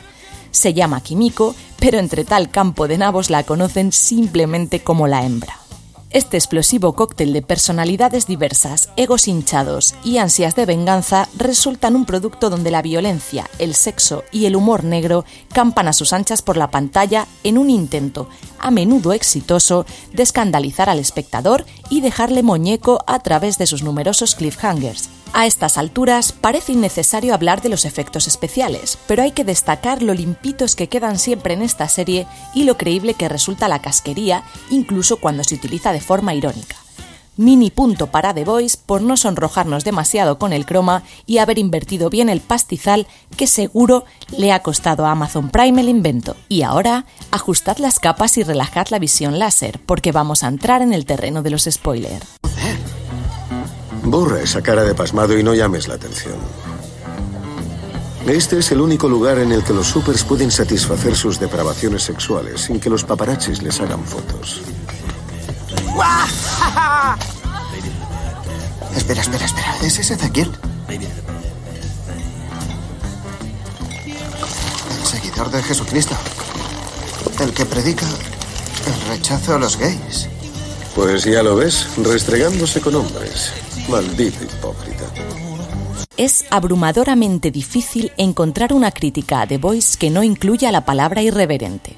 Se 0.50 0.72
llama 0.72 1.02
Kimiko, 1.02 1.54
pero 1.78 1.98
entre 1.98 2.24
tal 2.24 2.50
campo 2.50 2.88
de 2.88 2.96
nabos 2.96 3.28
la 3.28 3.42
conocen 3.42 3.92
simplemente 3.92 4.80
como 4.80 5.06
la 5.06 5.22
hembra. 5.26 5.65
Este 6.10 6.36
explosivo 6.36 6.92
cóctel 6.94 7.32
de 7.32 7.42
personalidades 7.42 8.28
diversas, 8.28 8.90
egos 8.96 9.26
hinchados 9.26 9.94
y 10.04 10.18
ansias 10.18 10.54
de 10.54 10.64
venganza 10.64 11.28
resultan 11.36 11.96
un 11.96 12.06
producto 12.06 12.48
donde 12.48 12.70
la 12.70 12.80
violencia, 12.80 13.50
el 13.58 13.74
sexo 13.74 14.22
y 14.30 14.46
el 14.46 14.54
humor 14.54 14.84
negro 14.84 15.24
campan 15.52 15.88
a 15.88 15.92
sus 15.92 16.12
anchas 16.12 16.42
por 16.42 16.56
la 16.56 16.70
pantalla 16.70 17.26
en 17.42 17.58
un 17.58 17.70
intento, 17.70 18.28
a 18.60 18.70
menudo 18.70 19.12
exitoso, 19.12 19.84
de 20.12 20.22
escandalizar 20.22 20.88
al 20.88 21.00
espectador 21.00 21.66
y 21.90 22.02
dejarle 22.02 22.44
muñeco 22.44 23.02
a 23.08 23.18
través 23.18 23.58
de 23.58 23.66
sus 23.66 23.82
numerosos 23.82 24.36
cliffhangers. 24.36 25.10
A 25.38 25.44
estas 25.44 25.76
alturas 25.76 26.32
parece 26.32 26.72
innecesario 26.72 27.34
hablar 27.34 27.60
de 27.60 27.68
los 27.68 27.84
efectos 27.84 28.26
especiales, 28.26 28.96
pero 29.06 29.22
hay 29.22 29.32
que 29.32 29.44
destacar 29.44 30.00
lo 30.00 30.14
limpitos 30.14 30.74
que 30.74 30.88
quedan 30.88 31.18
siempre 31.18 31.52
en 31.52 31.60
esta 31.60 31.90
serie 31.90 32.26
y 32.54 32.64
lo 32.64 32.78
creíble 32.78 33.12
que 33.12 33.28
resulta 33.28 33.68
la 33.68 33.82
casquería, 33.82 34.44
incluso 34.70 35.18
cuando 35.18 35.44
se 35.44 35.56
utiliza 35.56 35.92
de 35.92 36.00
forma 36.00 36.32
irónica. 36.32 36.76
Mini 37.36 37.70
punto 37.70 38.06
para 38.06 38.32
The 38.32 38.46
Voice 38.46 38.78
por 38.86 39.02
no 39.02 39.18
sonrojarnos 39.18 39.84
demasiado 39.84 40.38
con 40.38 40.54
el 40.54 40.64
croma 40.64 41.02
y 41.26 41.36
haber 41.36 41.58
invertido 41.58 42.08
bien 42.08 42.30
el 42.30 42.40
pastizal 42.40 43.06
que 43.36 43.46
seguro 43.46 44.06
le 44.38 44.52
ha 44.52 44.62
costado 44.62 45.04
a 45.04 45.10
Amazon 45.10 45.50
Prime 45.50 45.82
el 45.82 45.90
invento. 45.90 46.34
Y 46.48 46.62
ahora, 46.62 47.04
ajustad 47.30 47.76
las 47.76 47.98
capas 47.98 48.38
y 48.38 48.42
relajad 48.42 48.86
la 48.88 48.98
visión 48.98 49.38
láser, 49.38 49.80
porque 49.84 50.12
vamos 50.12 50.42
a 50.42 50.48
entrar 50.48 50.80
en 50.80 50.94
el 50.94 51.04
terreno 51.04 51.42
de 51.42 51.50
los 51.50 51.68
spoilers. 51.70 52.26
Borra 54.06 54.40
esa 54.40 54.62
cara 54.62 54.84
de 54.84 54.94
pasmado 54.94 55.36
y 55.36 55.42
no 55.42 55.52
llames 55.52 55.88
la 55.88 55.94
atención. 55.94 56.36
Este 58.24 58.58
es 58.58 58.70
el 58.70 58.80
único 58.80 59.08
lugar 59.08 59.38
en 59.38 59.50
el 59.50 59.64
que 59.64 59.72
los 59.72 59.88
supers 59.88 60.22
pueden 60.22 60.50
satisfacer 60.50 61.16
sus 61.16 61.40
depravaciones 61.40 62.04
sexuales 62.04 62.60
sin 62.60 62.78
que 62.78 62.88
los 62.88 63.02
paparazzis 63.02 63.62
les 63.62 63.80
hagan 63.80 64.04
fotos. 64.04 64.62
Espera, 68.96 69.20
espera, 69.20 69.44
espera. 69.44 69.76
¿Es 69.82 69.98
ese 69.98 70.14
Ezequiel? 70.14 70.50
El 74.90 75.06
seguidor 75.06 75.50
de 75.50 75.62
Jesucristo. 75.62 76.16
El 77.40 77.52
que 77.52 77.66
predica 77.66 78.06
el 78.06 79.08
rechazo 79.08 79.54
a 79.54 79.58
los 79.58 79.76
gays. 79.76 80.28
Pues 80.94 81.24
ya 81.24 81.42
lo 81.42 81.56
ves, 81.56 81.86
restregándose 81.98 82.80
con 82.80 82.94
hombres. 82.94 83.52
Maldito 83.88 84.42
hipócrita. 84.42 85.04
Es 86.16 86.44
abrumadoramente 86.50 87.52
difícil 87.52 88.10
encontrar 88.16 88.72
una 88.72 88.90
crítica 88.90 89.42
a 89.42 89.46
The 89.46 89.58
Voice 89.58 89.96
que 89.96 90.10
no 90.10 90.24
incluya 90.24 90.72
la 90.72 90.84
palabra 90.84 91.22
irreverente. 91.22 91.96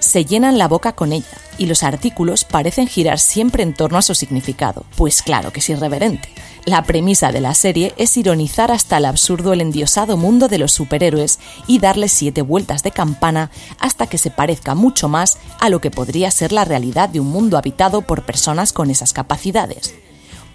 Se 0.00 0.24
llenan 0.24 0.58
la 0.58 0.66
boca 0.66 0.94
con 0.94 1.12
ella 1.12 1.26
y 1.56 1.66
los 1.66 1.84
artículos 1.84 2.42
parecen 2.44 2.88
girar 2.88 3.20
siempre 3.20 3.62
en 3.62 3.74
torno 3.74 3.96
a 3.96 4.02
su 4.02 4.16
significado. 4.16 4.84
Pues 4.96 5.22
claro 5.22 5.52
que 5.52 5.60
es 5.60 5.70
irreverente. 5.70 6.28
La 6.64 6.82
premisa 6.82 7.30
de 7.30 7.40
la 7.40 7.54
serie 7.54 7.94
es 7.96 8.16
ironizar 8.16 8.72
hasta 8.72 8.96
el 8.96 9.04
absurdo 9.04 9.52
el 9.52 9.60
endiosado 9.60 10.16
mundo 10.16 10.48
de 10.48 10.58
los 10.58 10.72
superhéroes 10.72 11.38
y 11.68 11.78
darle 11.78 12.08
siete 12.08 12.42
vueltas 12.42 12.82
de 12.82 12.90
campana 12.90 13.52
hasta 13.78 14.08
que 14.08 14.18
se 14.18 14.32
parezca 14.32 14.74
mucho 14.74 15.08
más 15.08 15.38
a 15.60 15.68
lo 15.68 15.80
que 15.80 15.92
podría 15.92 16.32
ser 16.32 16.50
la 16.50 16.64
realidad 16.64 17.08
de 17.08 17.20
un 17.20 17.28
mundo 17.28 17.56
habitado 17.56 18.02
por 18.02 18.24
personas 18.26 18.72
con 18.72 18.90
esas 18.90 19.12
capacidades 19.12 19.94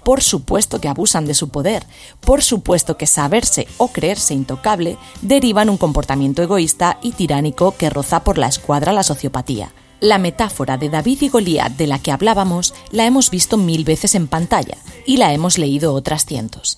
por 0.06 0.22
supuesto 0.22 0.80
que 0.80 0.88
abusan 0.88 1.26
de 1.26 1.34
su 1.34 1.50
poder, 1.50 1.84
por 2.22 2.44
supuesto 2.44 2.96
que 2.96 3.08
saberse 3.08 3.68
o 3.78 3.88
creerse 3.88 4.36
intocable 4.36 4.98
derivan 5.24 5.68
un 5.68 5.78
comportamiento 5.78 6.44
egoísta 6.44 7.00
y 7.02 7.14
tiránico 7.14 7.76
que 7.76 7.90
roza 7.90 8.24
por 8.24 8.38
la 8.38 8.48
escuadra 8.48 8.94
la 8.94 9.02
sociopatía. 9.02 9.74
La 10.00 10.20
metáfora 10.20 10.78
de 10.78 10.90
David 10.90 11.24
y 11.24 11.30
Goliat 11.30 11.72
de 11.72 11.88
la 11.88 11.98
que 11.98 12.12
hablábamos 12.12 12.76
la 12.92 13.08
hemos 13.08 13.32
visto 13.32 13.58
mil 13.58 13.84
veces 13.84 14.14
en 14.14 14.28
pantalla 14.28 14.78
y 15.08 15.18
la 15.18 15.34
hemos 15.34 15.58
leído 15.58 15.96
otras 15.96 16.26
cientos. 16.26 16.78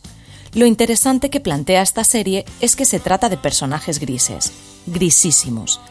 Lo 0.53 0.65
interesante 0.65 1.29
que 1.29 1.41
plantea 1.41 1.81
esta 1.81 2.05
serie 2.05 2.46
es 2.62 2.77
que 2.77 2.86
se 2.86 3.01
trata 3.01 3.27
de 3.27 3.36
personajes 3.36 4.00
grises, 4.00 4.53
grisísimos. 4.86 5.81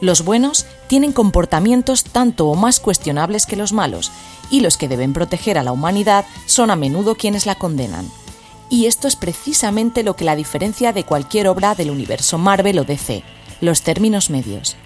Los 0.00 0.24
buenos 0.24 0.66
tienen 0.88 1.12
comportamientos 1.12 2.04
tanto 2.04 2.48
o 2.48 2.54
más 2.54 2.80
cuestionables 2.80 3.46
que 3.46 3.56
los 3.56 3.72
malos, 3.72 4.12
y 4.50 4.60
los 4.60 4.76
que 4.76 4.88
deben 4.88 5.12
proteger 5.12 5.58
a 5.58 5.62
la 5.62 5.72
humanidad 5.72 6.24
son 6.46 6.70
a 6.70 6.76
menudo 6.76 7.14
quienes 7.14 7.46
la 7.46 7.54
condenan. 7.54 8.08
Y 8.68 8.86
esto 8.86 9.08
es 9.08 9.16
precisamente 9.16 10.02
lo 10.02 10.16
que 10.16 10.24
la 10.24 10.36
diferencia 10.36 10.92
de 10.92 11.04
cualquier 11.04 11.48
obra 11.48 11.74
del 11.74 11.90
universo 11.90 12.36
Marvel 12.38 12.78
o 12.78 12.84
DC, 12.84 13.22
los 13.60 13.82
términos 13.82 14.28
medios 14.30 14.76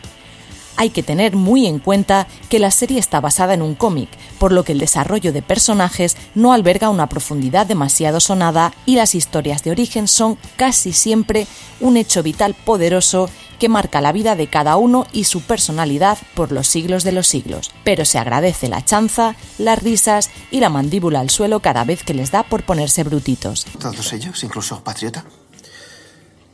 hay 0.76 0.90
que 0.90 1.02
tener 1.02 1.36
muy 1.36 1.66
en 1.66 1.78
cuenta 1.78 2.26
que 2.48 2.58
la 2.58 2.70
serie 2.70 2.98
está 2.98 3.20
basada 3.20 3.54
en 3.54 3.62
un 3.62 3.74
cómic, 3.74 4.08
por 4.38 4.52
lo 4.52 4.64
que 4.64 4.72
el 4.72 4.78
desarrollo 4.78 5.32
de 5.32 5.42
personajes 5.42 6.16
no 6.34 6.52
alberga 6.52 6.88
una 6.88 7.08
profundidad 7.08 7.66
demasiado 7.66 8.20
sonada 8.20 8.72
y 8.86 8.96
las 8.96 9.14
historias 9.14 9.62
de 9.62 9.70
origen 9.70 10.08
son 10.08 10.38
casi 10.56 10.92
siempre 10.92 11.46
un 11.80 11.96
hecho 11.96 12.22
vital 12.22 12.54
poderoso 12.54 13.28
que 13.58 13.68
marca 13.68 14.00
la 14.00 14.10
vida 14.10 14.36
de 14.36 14.48
cada 14.48 14.76
uno 14.76 15.06
y 15.12 15.24
su 15.24 15.42
personalidad 15.42 16.18
por 16.34 16.50
los 16.50 16.66
siglos 16.66 17.04
de 17.04 17.12
los 17.12 17.28
siglos. 17.28 17.70
Pero 17.84 18.04
se 18.06 18.18
agradece 18.18 18.68
la 18.68 18.84
chanza, 18.84 19.36
las 19.58 19.80
risas 19.80 20.30
y 20.50 20.60
la 20.60 20.70
mandíbula 20.70 21.20
al 21.20 21.30
suelo 21.30 21.60
cada 21.60 21.84
vez 21.84 22.02
que 22.02 22.14
les 22.14 22.30
da 22.30 22.42
por 22.42 22.64
ponerse 22.64 23.04
brutitos. 23.04 23.66
¿Todos 23.78 24.12
ellos, 24.14 24.42
incluso 24.42 24.82
Patriota? 24.82 25.24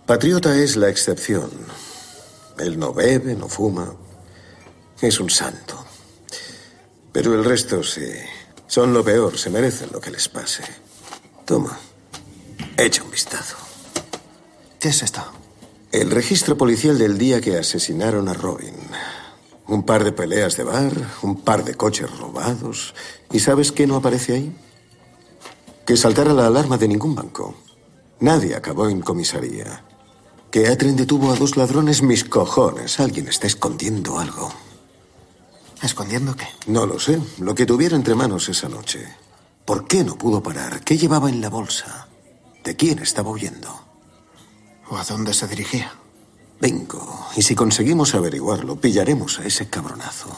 Patriota 0.04 0.54
es 0.56 0.76
la 0.76 0.88
excepción. 0.88 1.50
Él 2.58 2.78
no 2.78 2.92
bebe, 2.92 3.34
no 3.34 3.48
fuma, 3.48 3.94
es 5.00 5.20
un 5.20 5.30
santo. 5.30 5.84
Pero 7.12 7.34
el 7.34 7.44
resto 7.44 7.82
sí. 7.82 8.10
Son 8.66 8.92
lo 8.92 9.04
peor, 9.04 9.38
se 9.38 9.50
merecen 9.50 9.90
lo 9.92 10.00
que 10.00 10.10
les 10.10 10.28
pase. 10.28 10.64
Toma, 11.44 11.78
echa 12.76 13.02
un 13.02 13.10
vistazo. 13.10 13.56
¿Qué 14.80 14.88
es 14.88 15.02
esto? 15.02 15.22
El 15.92 16.10
registro 16.10 16.58
policial 16.58 16.98
del 16.98 17.16
día 17.16 17.40
que 17.40 17.56
asesinaron 17.56 18.28
a 18.28 18.34
Robin. 18.34 18.74
Un 19.68 19.84
par 19.84 20.04
de 20.04 20.12
peleas 20.12 20.56
de 20.56 20.64
bar, 20.64 20.92
un 21.22 21.40
par 21.40 21.64
de 21.64 21.74
coches 21.74 22.10
robados. 22.18 22.94
¿Y 23.32 23.40
sabes 23.40 23.72
qué 23.72 23.86
no 23.86 23.96
aparece 23.96 24.34
ahí? 24.34 24.56
Que 25.86 25.96
saltara 25.96 26.34
la 26.34 26.48
alarma 26.48 26.76
de 26.76 26.88
ningún 26.88 27.14
banco. 27.14 27.54
Nadie 28.20 28.56
acabó 28.56 28.88
en 28.88 29.00
comisaría. 29.00 29.84
Que 30.50 30.68
Atren 30.68 30.96
detuvo 30.96 31.32
a 31.32 31.36
dos 31.36 31.56
ladrones, 31.56 32.02
mis 32.02 32.24
cojones. 32.24 32.98
Alguien 32.98 33.28
está 33.28 33.46
escondiendo 33.46 34.18
algo. 34.18 34.52
¿Escondiendo 35.82 36.34
qué? 36.34 36.46
No 36.66 36.86
lo 36.86 36.98
sé. 36.98 37.20
Lo 37.38 37.54
que 37.54 37.66
tuviera 37.66 37.96
entre 37.96 38.14
manos 38.14 38.48
esa 38.48 38.68
noche. 38.68 39.06
¿Por 39.64 39.86
qué 39.86 40.04
no 40.04 40.16
pudo 40.16 40.42
parar? 40.42 40.82
¿Qué 40.82 40.96
llevaba 40.96 41.28
en 41.28 41.40
la 41.40 41.50
bolsa? 41.50 42.08
¿De 42.64 42.76
quién 42.76 42.98
estaba 43.00 43.30
huyendo? 43.30 43.68
¿O 44.88 44.96
a 44.96 45.04
dónde 45.04 45.34
se 45.34 45.46
dirigía? 45.48 45.92
Bingo. 46.60 47.26
Y 47.36 47.42
si 47.42 47.54
conseguimos 47.54 48.14
averiguarlo, 48.14 48.76
pillaremos 48.80 49.38
a 49.38 49.44
ese 49.44 49.68
cabronazo. 49.68 50.28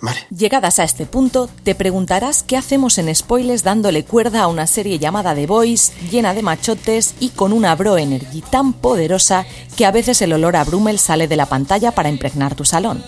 Vale. 0.00 0.26
Llegadas 0.28 0.78
a 0.80 0.84
este 0.84 1.06
punto, 1.06 1.48
te 1.62 1.74
preguntarás 1.74 2.42
qué 2.42 2.58
hacemos 2.58 2.98
en 2.98 3.14
spoilers 3.14 3.62
dándole 3.62 4.04
cuerda 4.04 4.42
a 4.42 4.48
una 4.48 4.66
serie 4.66 4.98
llamada 4.98 5.34
The 5.34 5.46
Boys, 5.46 5.92
llena 6.10 6.34
de 6.34 6.42
machotes 6.42 7.14
y 7.20 7.30
con 7.30 7.54
una 7.54 7.74
bro 7.74 7.96
energy 7.96 8.42
tan 8.42 8.74
poderosa 8.74 9.46
que 9.76 9.86
a 9.86 9.90
veces 9.90 10.20
el 10.20 10.34
olor 10.34 10.56
a 10.56 10.64
Brummel 10.64 10.98
sale 10.98 11.26
de 11.26 11.36
la 11.36 11.46
pantalla 11.46 11.92
para 11.92 12.10
impregnar 12.10 12.54
tu 12.54 12.66
salón. 12.66 13.02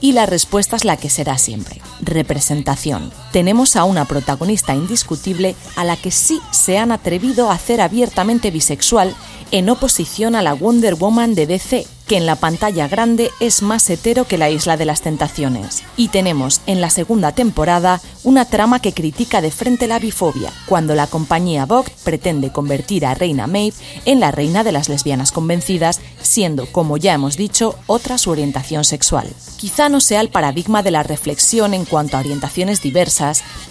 Y 0.00 0.12
la 0.12 0.26
respuesta 0.26 0.76
es 0.76 0.84
la 0.84 0.96
que 0.96 1.10
será 1.10 1.38
siempre, 1.38 1.80
representación. 2.00 3.10
Tenemos 3.36 3.76
a 3.76 3.84
una 3.84 4.06
protagonista 4.06 4.74
indiscutible 4.74 5.56
a 5.76 5.84
la 5.84 5.98
que 5.98 6.10
sí 6.10 6.40
se 6.52 6.78
han 6.78 6.90
atrevido 6.90 7.50
a 7.50 7.54
hacer 7.56 7.82
abiertamente 7.82 8.50
bisexual 8.50 9.14
en 9.50 9.68
oposición 9.68 10.34
a 10.34 10.42
la 10.42 10.54
Wonder 10.54 10.94
Woman 10.94 11.34
de 11.34 11.46
DC, 11.46 11.86
que 12.06 12.16
en 12.16 12.26
la 12.26 12.36
pantalla 12.36 12.88
grande 12.88 13.30
es 13.40 13.62
más 13.62 13.88
hetero 13.90 14.26
que 14.26 14.38
la 14.38 14.48
Isla 14.48 14.76
de 14.76 14.84
las 14.84 15.02
Tentaciones. 15.02 15.82
Y 15.96 16.08
tenemos 16.08 16.60
en 16.66 16.80
la 16.80 16.90
segunda 16.90 17.32
temporada 17.32 18.00
una 18.22 18.44
trama 18.44 18.80
que 18.80 18.92
critica 18.92 19.40
de 19.40 19.50
frente 19.50 19.86
la 19.86 19.98
bifobia, 19.98 20.52
cuando 20.66 20.94
la 20.94 21.06
compañía 21.06 21.66
Vogt 21.66 21.92
pretende 22.04 22.50
convertir 22.52 23.06
a 23.06 23.14
Reina 23.14 23.46
Maeve 23.46 23.76
en 24.04 24.20
la 24.20 24.30
reina 24.30 24.62
de 24.62 24.72
las 24.72 24.88
lesbianas 24.88 25.32
convencidas, 25.32 26.00
siendo, 26.22 26.66
como 26.66 26.96
ya 26.96 27.14
hemos 27.14 27.36
dicho, 27.36 27.76
otra 27.86 28.18
su 28.18 28.30
orientación 28.30 28.84
sexual. 28.84 29.28
Quizá 29.56 29.88
no 29.88 30.00
sea 30.00 30.20
el 30.20 30.28
paradigma 30.28 30.82
de 30.82 30.92
la 30.92 31.02
reflexión 31.02 31.74
en 31.74 31.84
cuanto 31.84 32.16
a 32.16 32.20
orientaciones 32.20 32.82
diversas, 32.82 33.25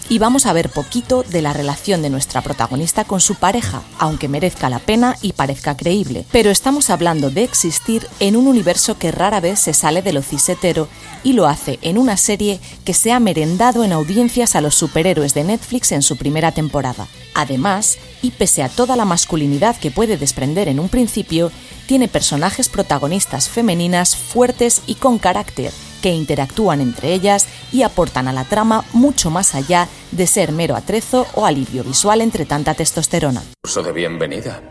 y 0.08 0.18
vamos 0.18 0.46
a 0.46 0.52
ver 0.52 0.70
poquito 0.70 1.22
de 1.22 1.42
la 1.42 1.52
relación 1.52 2.02
de 2.02 2.10
nuestra 2.10 2.42
protagonista 2.42 3.04
con 3.04 3.20
su 3.20 3.34
pareja, 3.34 3.82
aunque 3.98 4.28
merezca 4.28 4.68
la 4.68 4.78
pena 4.78 5.16
y 5.22 5.32
parezca 5.32 5.76
creíble. 5.76 6.24
Pero 6.32 6.50
estamos 6.50 6.90
hablando 6.90 7.30
de 7.30 7.44
existir 7.44 8.08
en 8.20 8.36
un 8.36 8.46
universo 8.46 8.98
que 8.98 9.12
rara 9.12 9.40
vez 9.40 9.58
se 9.58 9.74
sale 9.74 10.02
de 10.02 10.12
lo 10.12 10.22
cisetero 10.22 10.88
y 11.22 11.32
lo 11.32 11.46
hace 11.46 11.78
en 11.82 11.98
una 11.98 12.16
serie 12.16 12.60
que 12.84 12.94
se 12.94 13.12
ha 13.12 13.20
merendado 13.20 13.84
en 13.84 13.92
audiencias 13.92 14.54
a 14.54 14.60
los 14.60 14.74
superhéroes 14.74 15.34
de 15.34 15.44
Netflix 15.44 15.92
en 15.92 16.02
su 16.02 16.16
primera 16.16 16.52
temporada. 16.52 17.08
Además, 17.34 17.98
y 18.22 18.30
pese 18.30 18.62
a 18.62 18.68
toda 18.68 18.96
la 18.96 19.04
masculinidad 19.04 19.76
que 19.76 19.90
puede 19.90 20.16
desprender 20.16 20.68
en 20.68 20.80
un 20.80 20.88
principio, 20.88 21.50
tiene 21.86 22.08
personajes 22.08 22.68
protagonistas 22.68 23.48
femeninas 23.48 24.16
fuertes 24.16 24.82
y 24.86 24.94
con 24.94 25.18
carácter, 25.18 25.72
que 26.02 26.10
interactúan 26.10 26.80
entre 26.80 27.12
ellas 27.12 27.46
y 27.72 27.82
aportan 27.82 28.28
a 28.28 28.32
la 28.32 28.44
trama 28.44 28.84
mucho 28.92 29.30
más 29.30 29.54
allá 29.54 29.88
de 30.12 30.26
ser 30.26 30.52
mero 30.52 30.76
atrezo 30.76 31.26
o 31.34 31.46
alivio 31.46 31.84
visual 31.84 32.20
entre 32.20 32.44
tanta 32.46 32.74
testosterona. 32.74 33.42
Curso 33.62 33.82
de 33.82 33.92
bienvenida. 33.92 34.62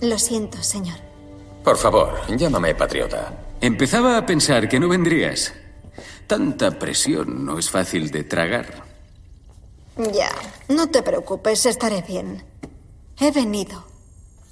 Lo 0.00 0.18
siento, 0.18 0.62
señor. 0.62 0.98
Por 1.62 1.76
favor, 1.76 2.14
llámame 2.36 2.74
patriota. 2.74 3.32
Empezaba 3.60 4.18
a 4.18 4.26
pensar 4.26 4.68
que 4.68 4.78
no 4.78 4.88
vendrías. 4.88 5.54
Tanta 6.26 6.78
presión 6.78 7.44
no 7.44 7.58
es 7.58 7.70
fácil 7.70 8.10
de 8.10 8.24
tragar. 8.24 8.84
Ya, 9.96 10.30
no 10.68 10.88
te 10.90 11.02
preocupes, 11.02 11.66
estaré 11.66 12.02
bien. 12.02 12.42
He 13.18 13.30
venido 13.30 13.84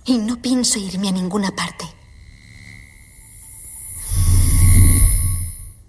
y 0.05 0.19
no 0.19 0.41
pienso 0.41 0.79
irme 0.79 1.09
a 1.09 1.13
ninguna 1.13 1.55
parte. 1.55 1.85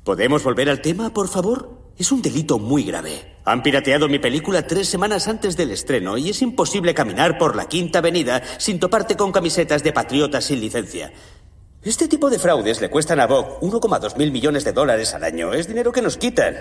¿Podemos 0.04 0.44
volver 0.44 0.70
al 0.70 0.82
tema, 0.82 1.14
por 1.14 1.30
favor? 1.30 1.94
Es 1.98 2.12
un 2.12 2.22
delito 2.22 2.60
muy 2.60 2.84
grave. 2.84 3.38
Han 3.46 3.64
pirateado 3.64 4.10
mi 4.10 4.20
película 4.20 4.68
tres 4.68 4.90
semanas 4.90 5.30
antes 5.30 5.56
del 5.56 5.72
estreno 5.72 6.18
y 6.18 6.30
es 6.30 6.42
imposible 6.42 6.94
caminar 6.94 7.38
por 7.38 7.56
la 7.56 7.68
Quinta 7.68 8.00
Avenida 8.00 8.42
sin 8.58 8.80
toparte 8.80 9.16
con 9.16 9.32
camisetas 9.32 9.82
de 9.82 9.94
patriotas 9.94 10.44
sin 10.44 10.60
licencia. 10.60 11.14
Este 11.82 12.10
tipo 12.10 12.30
de 12.30 12.38
fraudes 12.38 12.82
le 12.82 12.90
cuestan 12.90 13.22
a 13.22 13.28
Vogue 13.28 13.60
1,2 13.62 14.18
mil 14.18 14.32
millones 14.32 14.66
de 14.66 14.74
dólares 14.74 15.14
al 15.14 15.24
año. 15.24 15.54
Es 15.54 15.70
dinero 15.70 15.94
que 15.94 16.02
nos 16.02 16.18
quitan. 16.18 16.58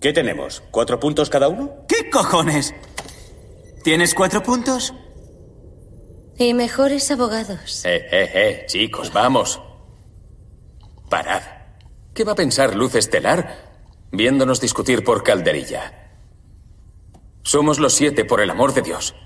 ¿Qué 0.00 0.12
tenemos? 0.12 0.62
¿Cuatro 0.72 0.98
puntos 0.98 1.30
cada 1.30 1.48
uno? 1.48 1.84
¿Qué 1.86 2.10
cojones? 2.10 2.74
¿Tienes 3.84 4.12
cuatro 4.12 4.42
puntos? 4.42 4.92
Y 6.36 6.52
mejores 6.52 7.10
abogados. 7.12 7.84
Eh, 7.84 8.08
eh, 8.10 8.30
eh, 8.34 8.66
chicos, 8.66 9.12
vamos. 9.12 9.60
Parad. 11.08 11.63
¿Qué 12.14 12.22
va 12.22 12.32
a 12.32 12.36
pensar 12.36 12.76
Luz 12.76 12.94
Estelar 12.94 13.72
viéndonos 14.12 14.60
discutir 14.60 15.02
por 15.02 15.24
calderilla? 15.24 16.12
Somos 17.42 17.80
los 17.80 17.92
siete, 17.94 18.24
por 18.24 18.40
el 18.40 18.50
amor 18.50 18.72
de 18.72 18.82
Dios. 18.82 19.16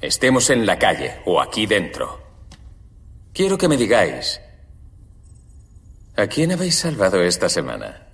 Estemos 0.00 0.48
en 0.48 0.64
la 0.64 0.78
calle 0.78 1.20
o 1.26 1.40
aquí 1.40 1.66
dentro. 1.66 2.20
Quiero 3.34 3.58
que 3.58 3.66
me 3.66 3.76
digáis, 3.76 4.40
¿a 6.16 6.28
quién 6.28 6.52
habéis 6.52 6.76
salvado 6.76 7.20
esta 7.20 7.48
semana? 7.48 8.06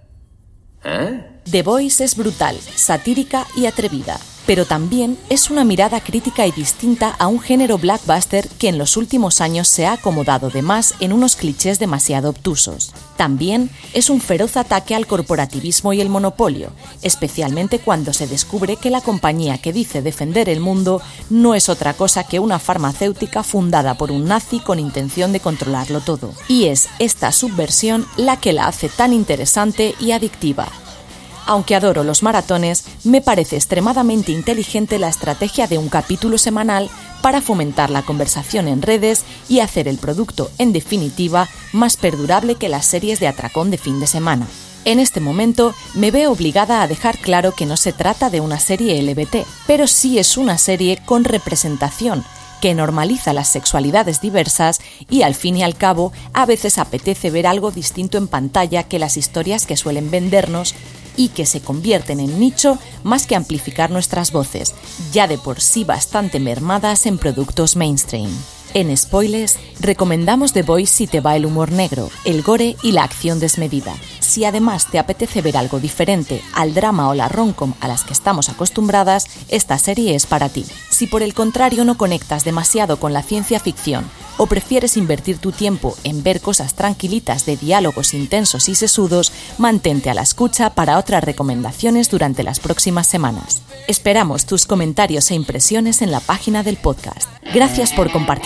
¿Eh? 0.83 1.41
The 1.51 1.63
Voice 1.63 2.03
es 2.03 2.17
brutal, 2.17 2.59
satírica 2.59 3.47
y 3.55 3.67
atrevida, 3.67 4.19
pero 4.47 4.65
también 4.65 5.19
es 5.29 5.51
una 5.51 5.65
mirada 5.65 6.01
crítica 6.01 6.47
y 6.47 6.53
distinta 6.53 7.11
a 7.19 7.27
un 7.27 7.41
género 7.41 7.79
blackbuster 7.79 8.49
que 8.49 8.69
en 8.69 8.79
los 8.79 8.97
últimos 8.97 9.41
años 9.41 9.69
se 9.69 9.87
ha 9.87 9.95
acomodado 9.95 10.51
de 10.51 10.63
más 10.63 10.95
en 11.01 11.13
unos 11.13 11.37
clichés 11.37 11.79
demasiado 11.79 12.31
obtusos. 12.31 12.93
También 13.17 13.71
es 13.93 14.11
un 14.11 14.21
feroz 14.21 14.57
ataque 14.57 14.95
al 14.95 15.07
corporativismo 15.07 15.93
y 15.93 16.01
el 16.01 16.09
monopolio, 16.09 16.71
especialmente 17.03 17.79
cuando 17.79 18.13
se 18.13 18.27
descubre 18.27 18.77
que 18.77 18.91
la 18.91 19.01
compañía 19.01 19.59
que 19.59 19.73
dice 19.73 20.03
defender 20.03 20.49
el 20.49 20.61
mundo 20.61 21.03
no 21.31 21.55
es 21.55 21.69
otra 21.69 21.95
cosa 21.95 22.25
que 22.25 22.39
una 22.39 22.59
farmacéutica 22.59 23.43
fundada 23.43 23.95
por 23.95 24.13
un 24.13 24.27
nazi 24.27 24.61
con 24.61 24.79
intención 24.79 25.33
de 25.33 25.41
controlarlo 25.41 26.01
todo. 26.01 26.33
Y 26.49 26.67
es 26.67 26.89
esta 26.99 27.33
subversión 27.33 28.07
la 28.17 28.39
que 28.39 28.53
la 28.53 28.67
hace 28.67 28.89
tan 28.89 29.13
interesante 29.13 29.95
y 29.99 30.13
adictiva 30.13 30.69
aunque 31.47 31.75
adoro 31.75 32.05
los 32.05 32.23
maratones, 32.23 32.85
me 33.05 33.21
parece 33.21 33.57
extremadamente 33.57 34.33
inteligente 34.33 34.99
la 34.99 35.09
estrategia 35.09 35.67
de 35.67 35.79
un 35.79 35.89
capítulo 35.89 36.39
semanal 36.39 36.91
para 37.23 37.41
fomentar 37.41 37.91
la 37.91 38.03
conversación 38.03 38.69
en 38.69 38.83
redes 38.83 39.25
y 39.49 39.61
hacer 39.61 39.89
el 39.89 39.99
producto, 39.99 40.51
en 40.59 40.73
definitiva, 40.73 41.49
más 41.73 41.97
perdurable 41.97 42.57
que 42.57 42.69
las 42.69 42.87
series 42.87 43.21
de 43.21 43.29
atracón 43.29 43.71
de 43.71 43.79
fin 43.79 44.01
de 44.01 44.07
semana. 44.07 44.47
En 44.85 45.01
este 45.01 45.19
momento 45.19 45.75
me 45.95 46.13
veo 46.13 46.31
obligada 46.31 46.83
a 46.83 46.87
dejar 46.87 47.19
claro 47.19 47.53
que 47.53 47.67
no 47.67 47.77
se 47.77 47.93
trata 47.93 48.31
de 48.31 48.41
una 48.41 48.61
serie 48.61 49.03
LBT, 49.03 49.45
pero 49.67 49.89
sí 49.89 50.19
es 50.19 50.37
una 50.37 50.59
serie 50.59 51.01
con 51.05 51.25
representación 51.25 52.25
que 52.61 52.75
normaliza 52.75 53.33
las 53.33 53.49
sexualidades 53.49 54.21
diversas 54.21 54.81
y 55.11 55.23
al 55.23 55.35
fin 55.35 55.57
y 55.57 55.63
al 55.63 55.77
cabo 55.77 56.13
a 56.33 56.47
veces 56.47 56.79
apetece 56.79 57.31
ver 57.31 57.47
algo 57.47 57.71
distinto 57.71 58.17
en 58.17 58.29
pantalla 58.29 58.85
que 58.85 58.99
las 58.99 59.17
historias 59.17 59.67
que 59.67 59.77
suelen 59.77 60.11
vendernos 60.11 60.75
y 61.17 61.29
que 61.29 61.47
se 61.47 61.61
convierten 61.61 62.21
en 62.21 62.39
nicho 62.39 62.79
más 63.03 63.27
que 63.27 63.37
amplificar 63.37 63.91
nuestras 63.91 64.33
voces, 64.33 64.75
ya 65.13 65.27
de 65.27 65.39
por 65.39 65.61
sí 65.61 65.85
bastante 65.85 66.41
mermadas 66.41 67.07
en 67.07 67.19
productos 67.19 67.77
mainstream. 67.77 68.31
En 68.75 68.95
Spoilers, 68.97 69.57
recomendamos 69.81 70.53
The 70.53 70.63
Voice 70.63 70.93
si 70.93 71.07
te 71.07 71.21
va 71.21 71.37
el 71.37 71.47
humor 71.47 71.73
negro, 71.73 72.11
el 72.25 72.43
gore 72.43 72.77
y 72.83 72.93
la 72.93 73.05
acción 73.05 73.41
desmedida. 73.41 73.95
Si 74.21 74.45
además 74.45 74.91
te 74.91 74.99
apetece 74.99 75.41
ver 75.41 75.57
algo 75.57 75.81
diferente 75.81 76.43
al 76.53 76.75
drama 76.75 77.09
o 77.09 77.15
la 77.15 77.29
romcom 77.29 77.75
a 77.81 77.89
las 77.89 78.05
que 78.05 78.13
estamos 78.13 78.49
acostumbradas, 78.49 79.27
esta 79.49 79.79
serie 79.79 80.15
es 80.15 80.27
para 80.27 80.49
ti. 80.49 80.67
Si 80.91 81.07
por 81.07 81.23
el 81.23 81.33
contrario 81.33 81.85
no 81.85 81.97
conectas 81.97 82.45
demasiado 82.45 82.99
con 82.99 83.13
la 83.13 83.23
ciencia 83.23 83.61
ficción 83.61 84.05
o 84.37 84.47
prefieres 84.47 84.97
invertir 84.97 85.39
tu 85.39 85.53
tiempo 85.53 85.97
en 86.05 86.23
ver 86.23 86.41
cosas 86.41 86.75
tranquilitas 86.75 87.47
de 87.47 87.57
diálogos 87.57 88.15
intensos 88.15 88.69
y 88.69 88.75
sesudos, 88.75 89.33
mantente 89.59 90.11
a 90.11 90.15
la 90.15 90.23
escucha 90.23 90.71
para 90.71 90.99
otras 90.99 91.25
recomendaciones 91.25 92.11
durante 92.11 92.43
las 92.43 92.61
próximas 92.61 93.07
semanas. 93.07 93.63
Esperamos 93.89 94.47
tus 94.47 94.67
comentarios 94.67 95.31
e 95.31 95.35
impresiones 95.35 96.03
en 96.03 96.11
la 96.11 96.21
página 96.21 96.63
del 96.63 96.77
podcast. 96.77 97.29
Gracias 97.55 97.93
por 97.93 98.11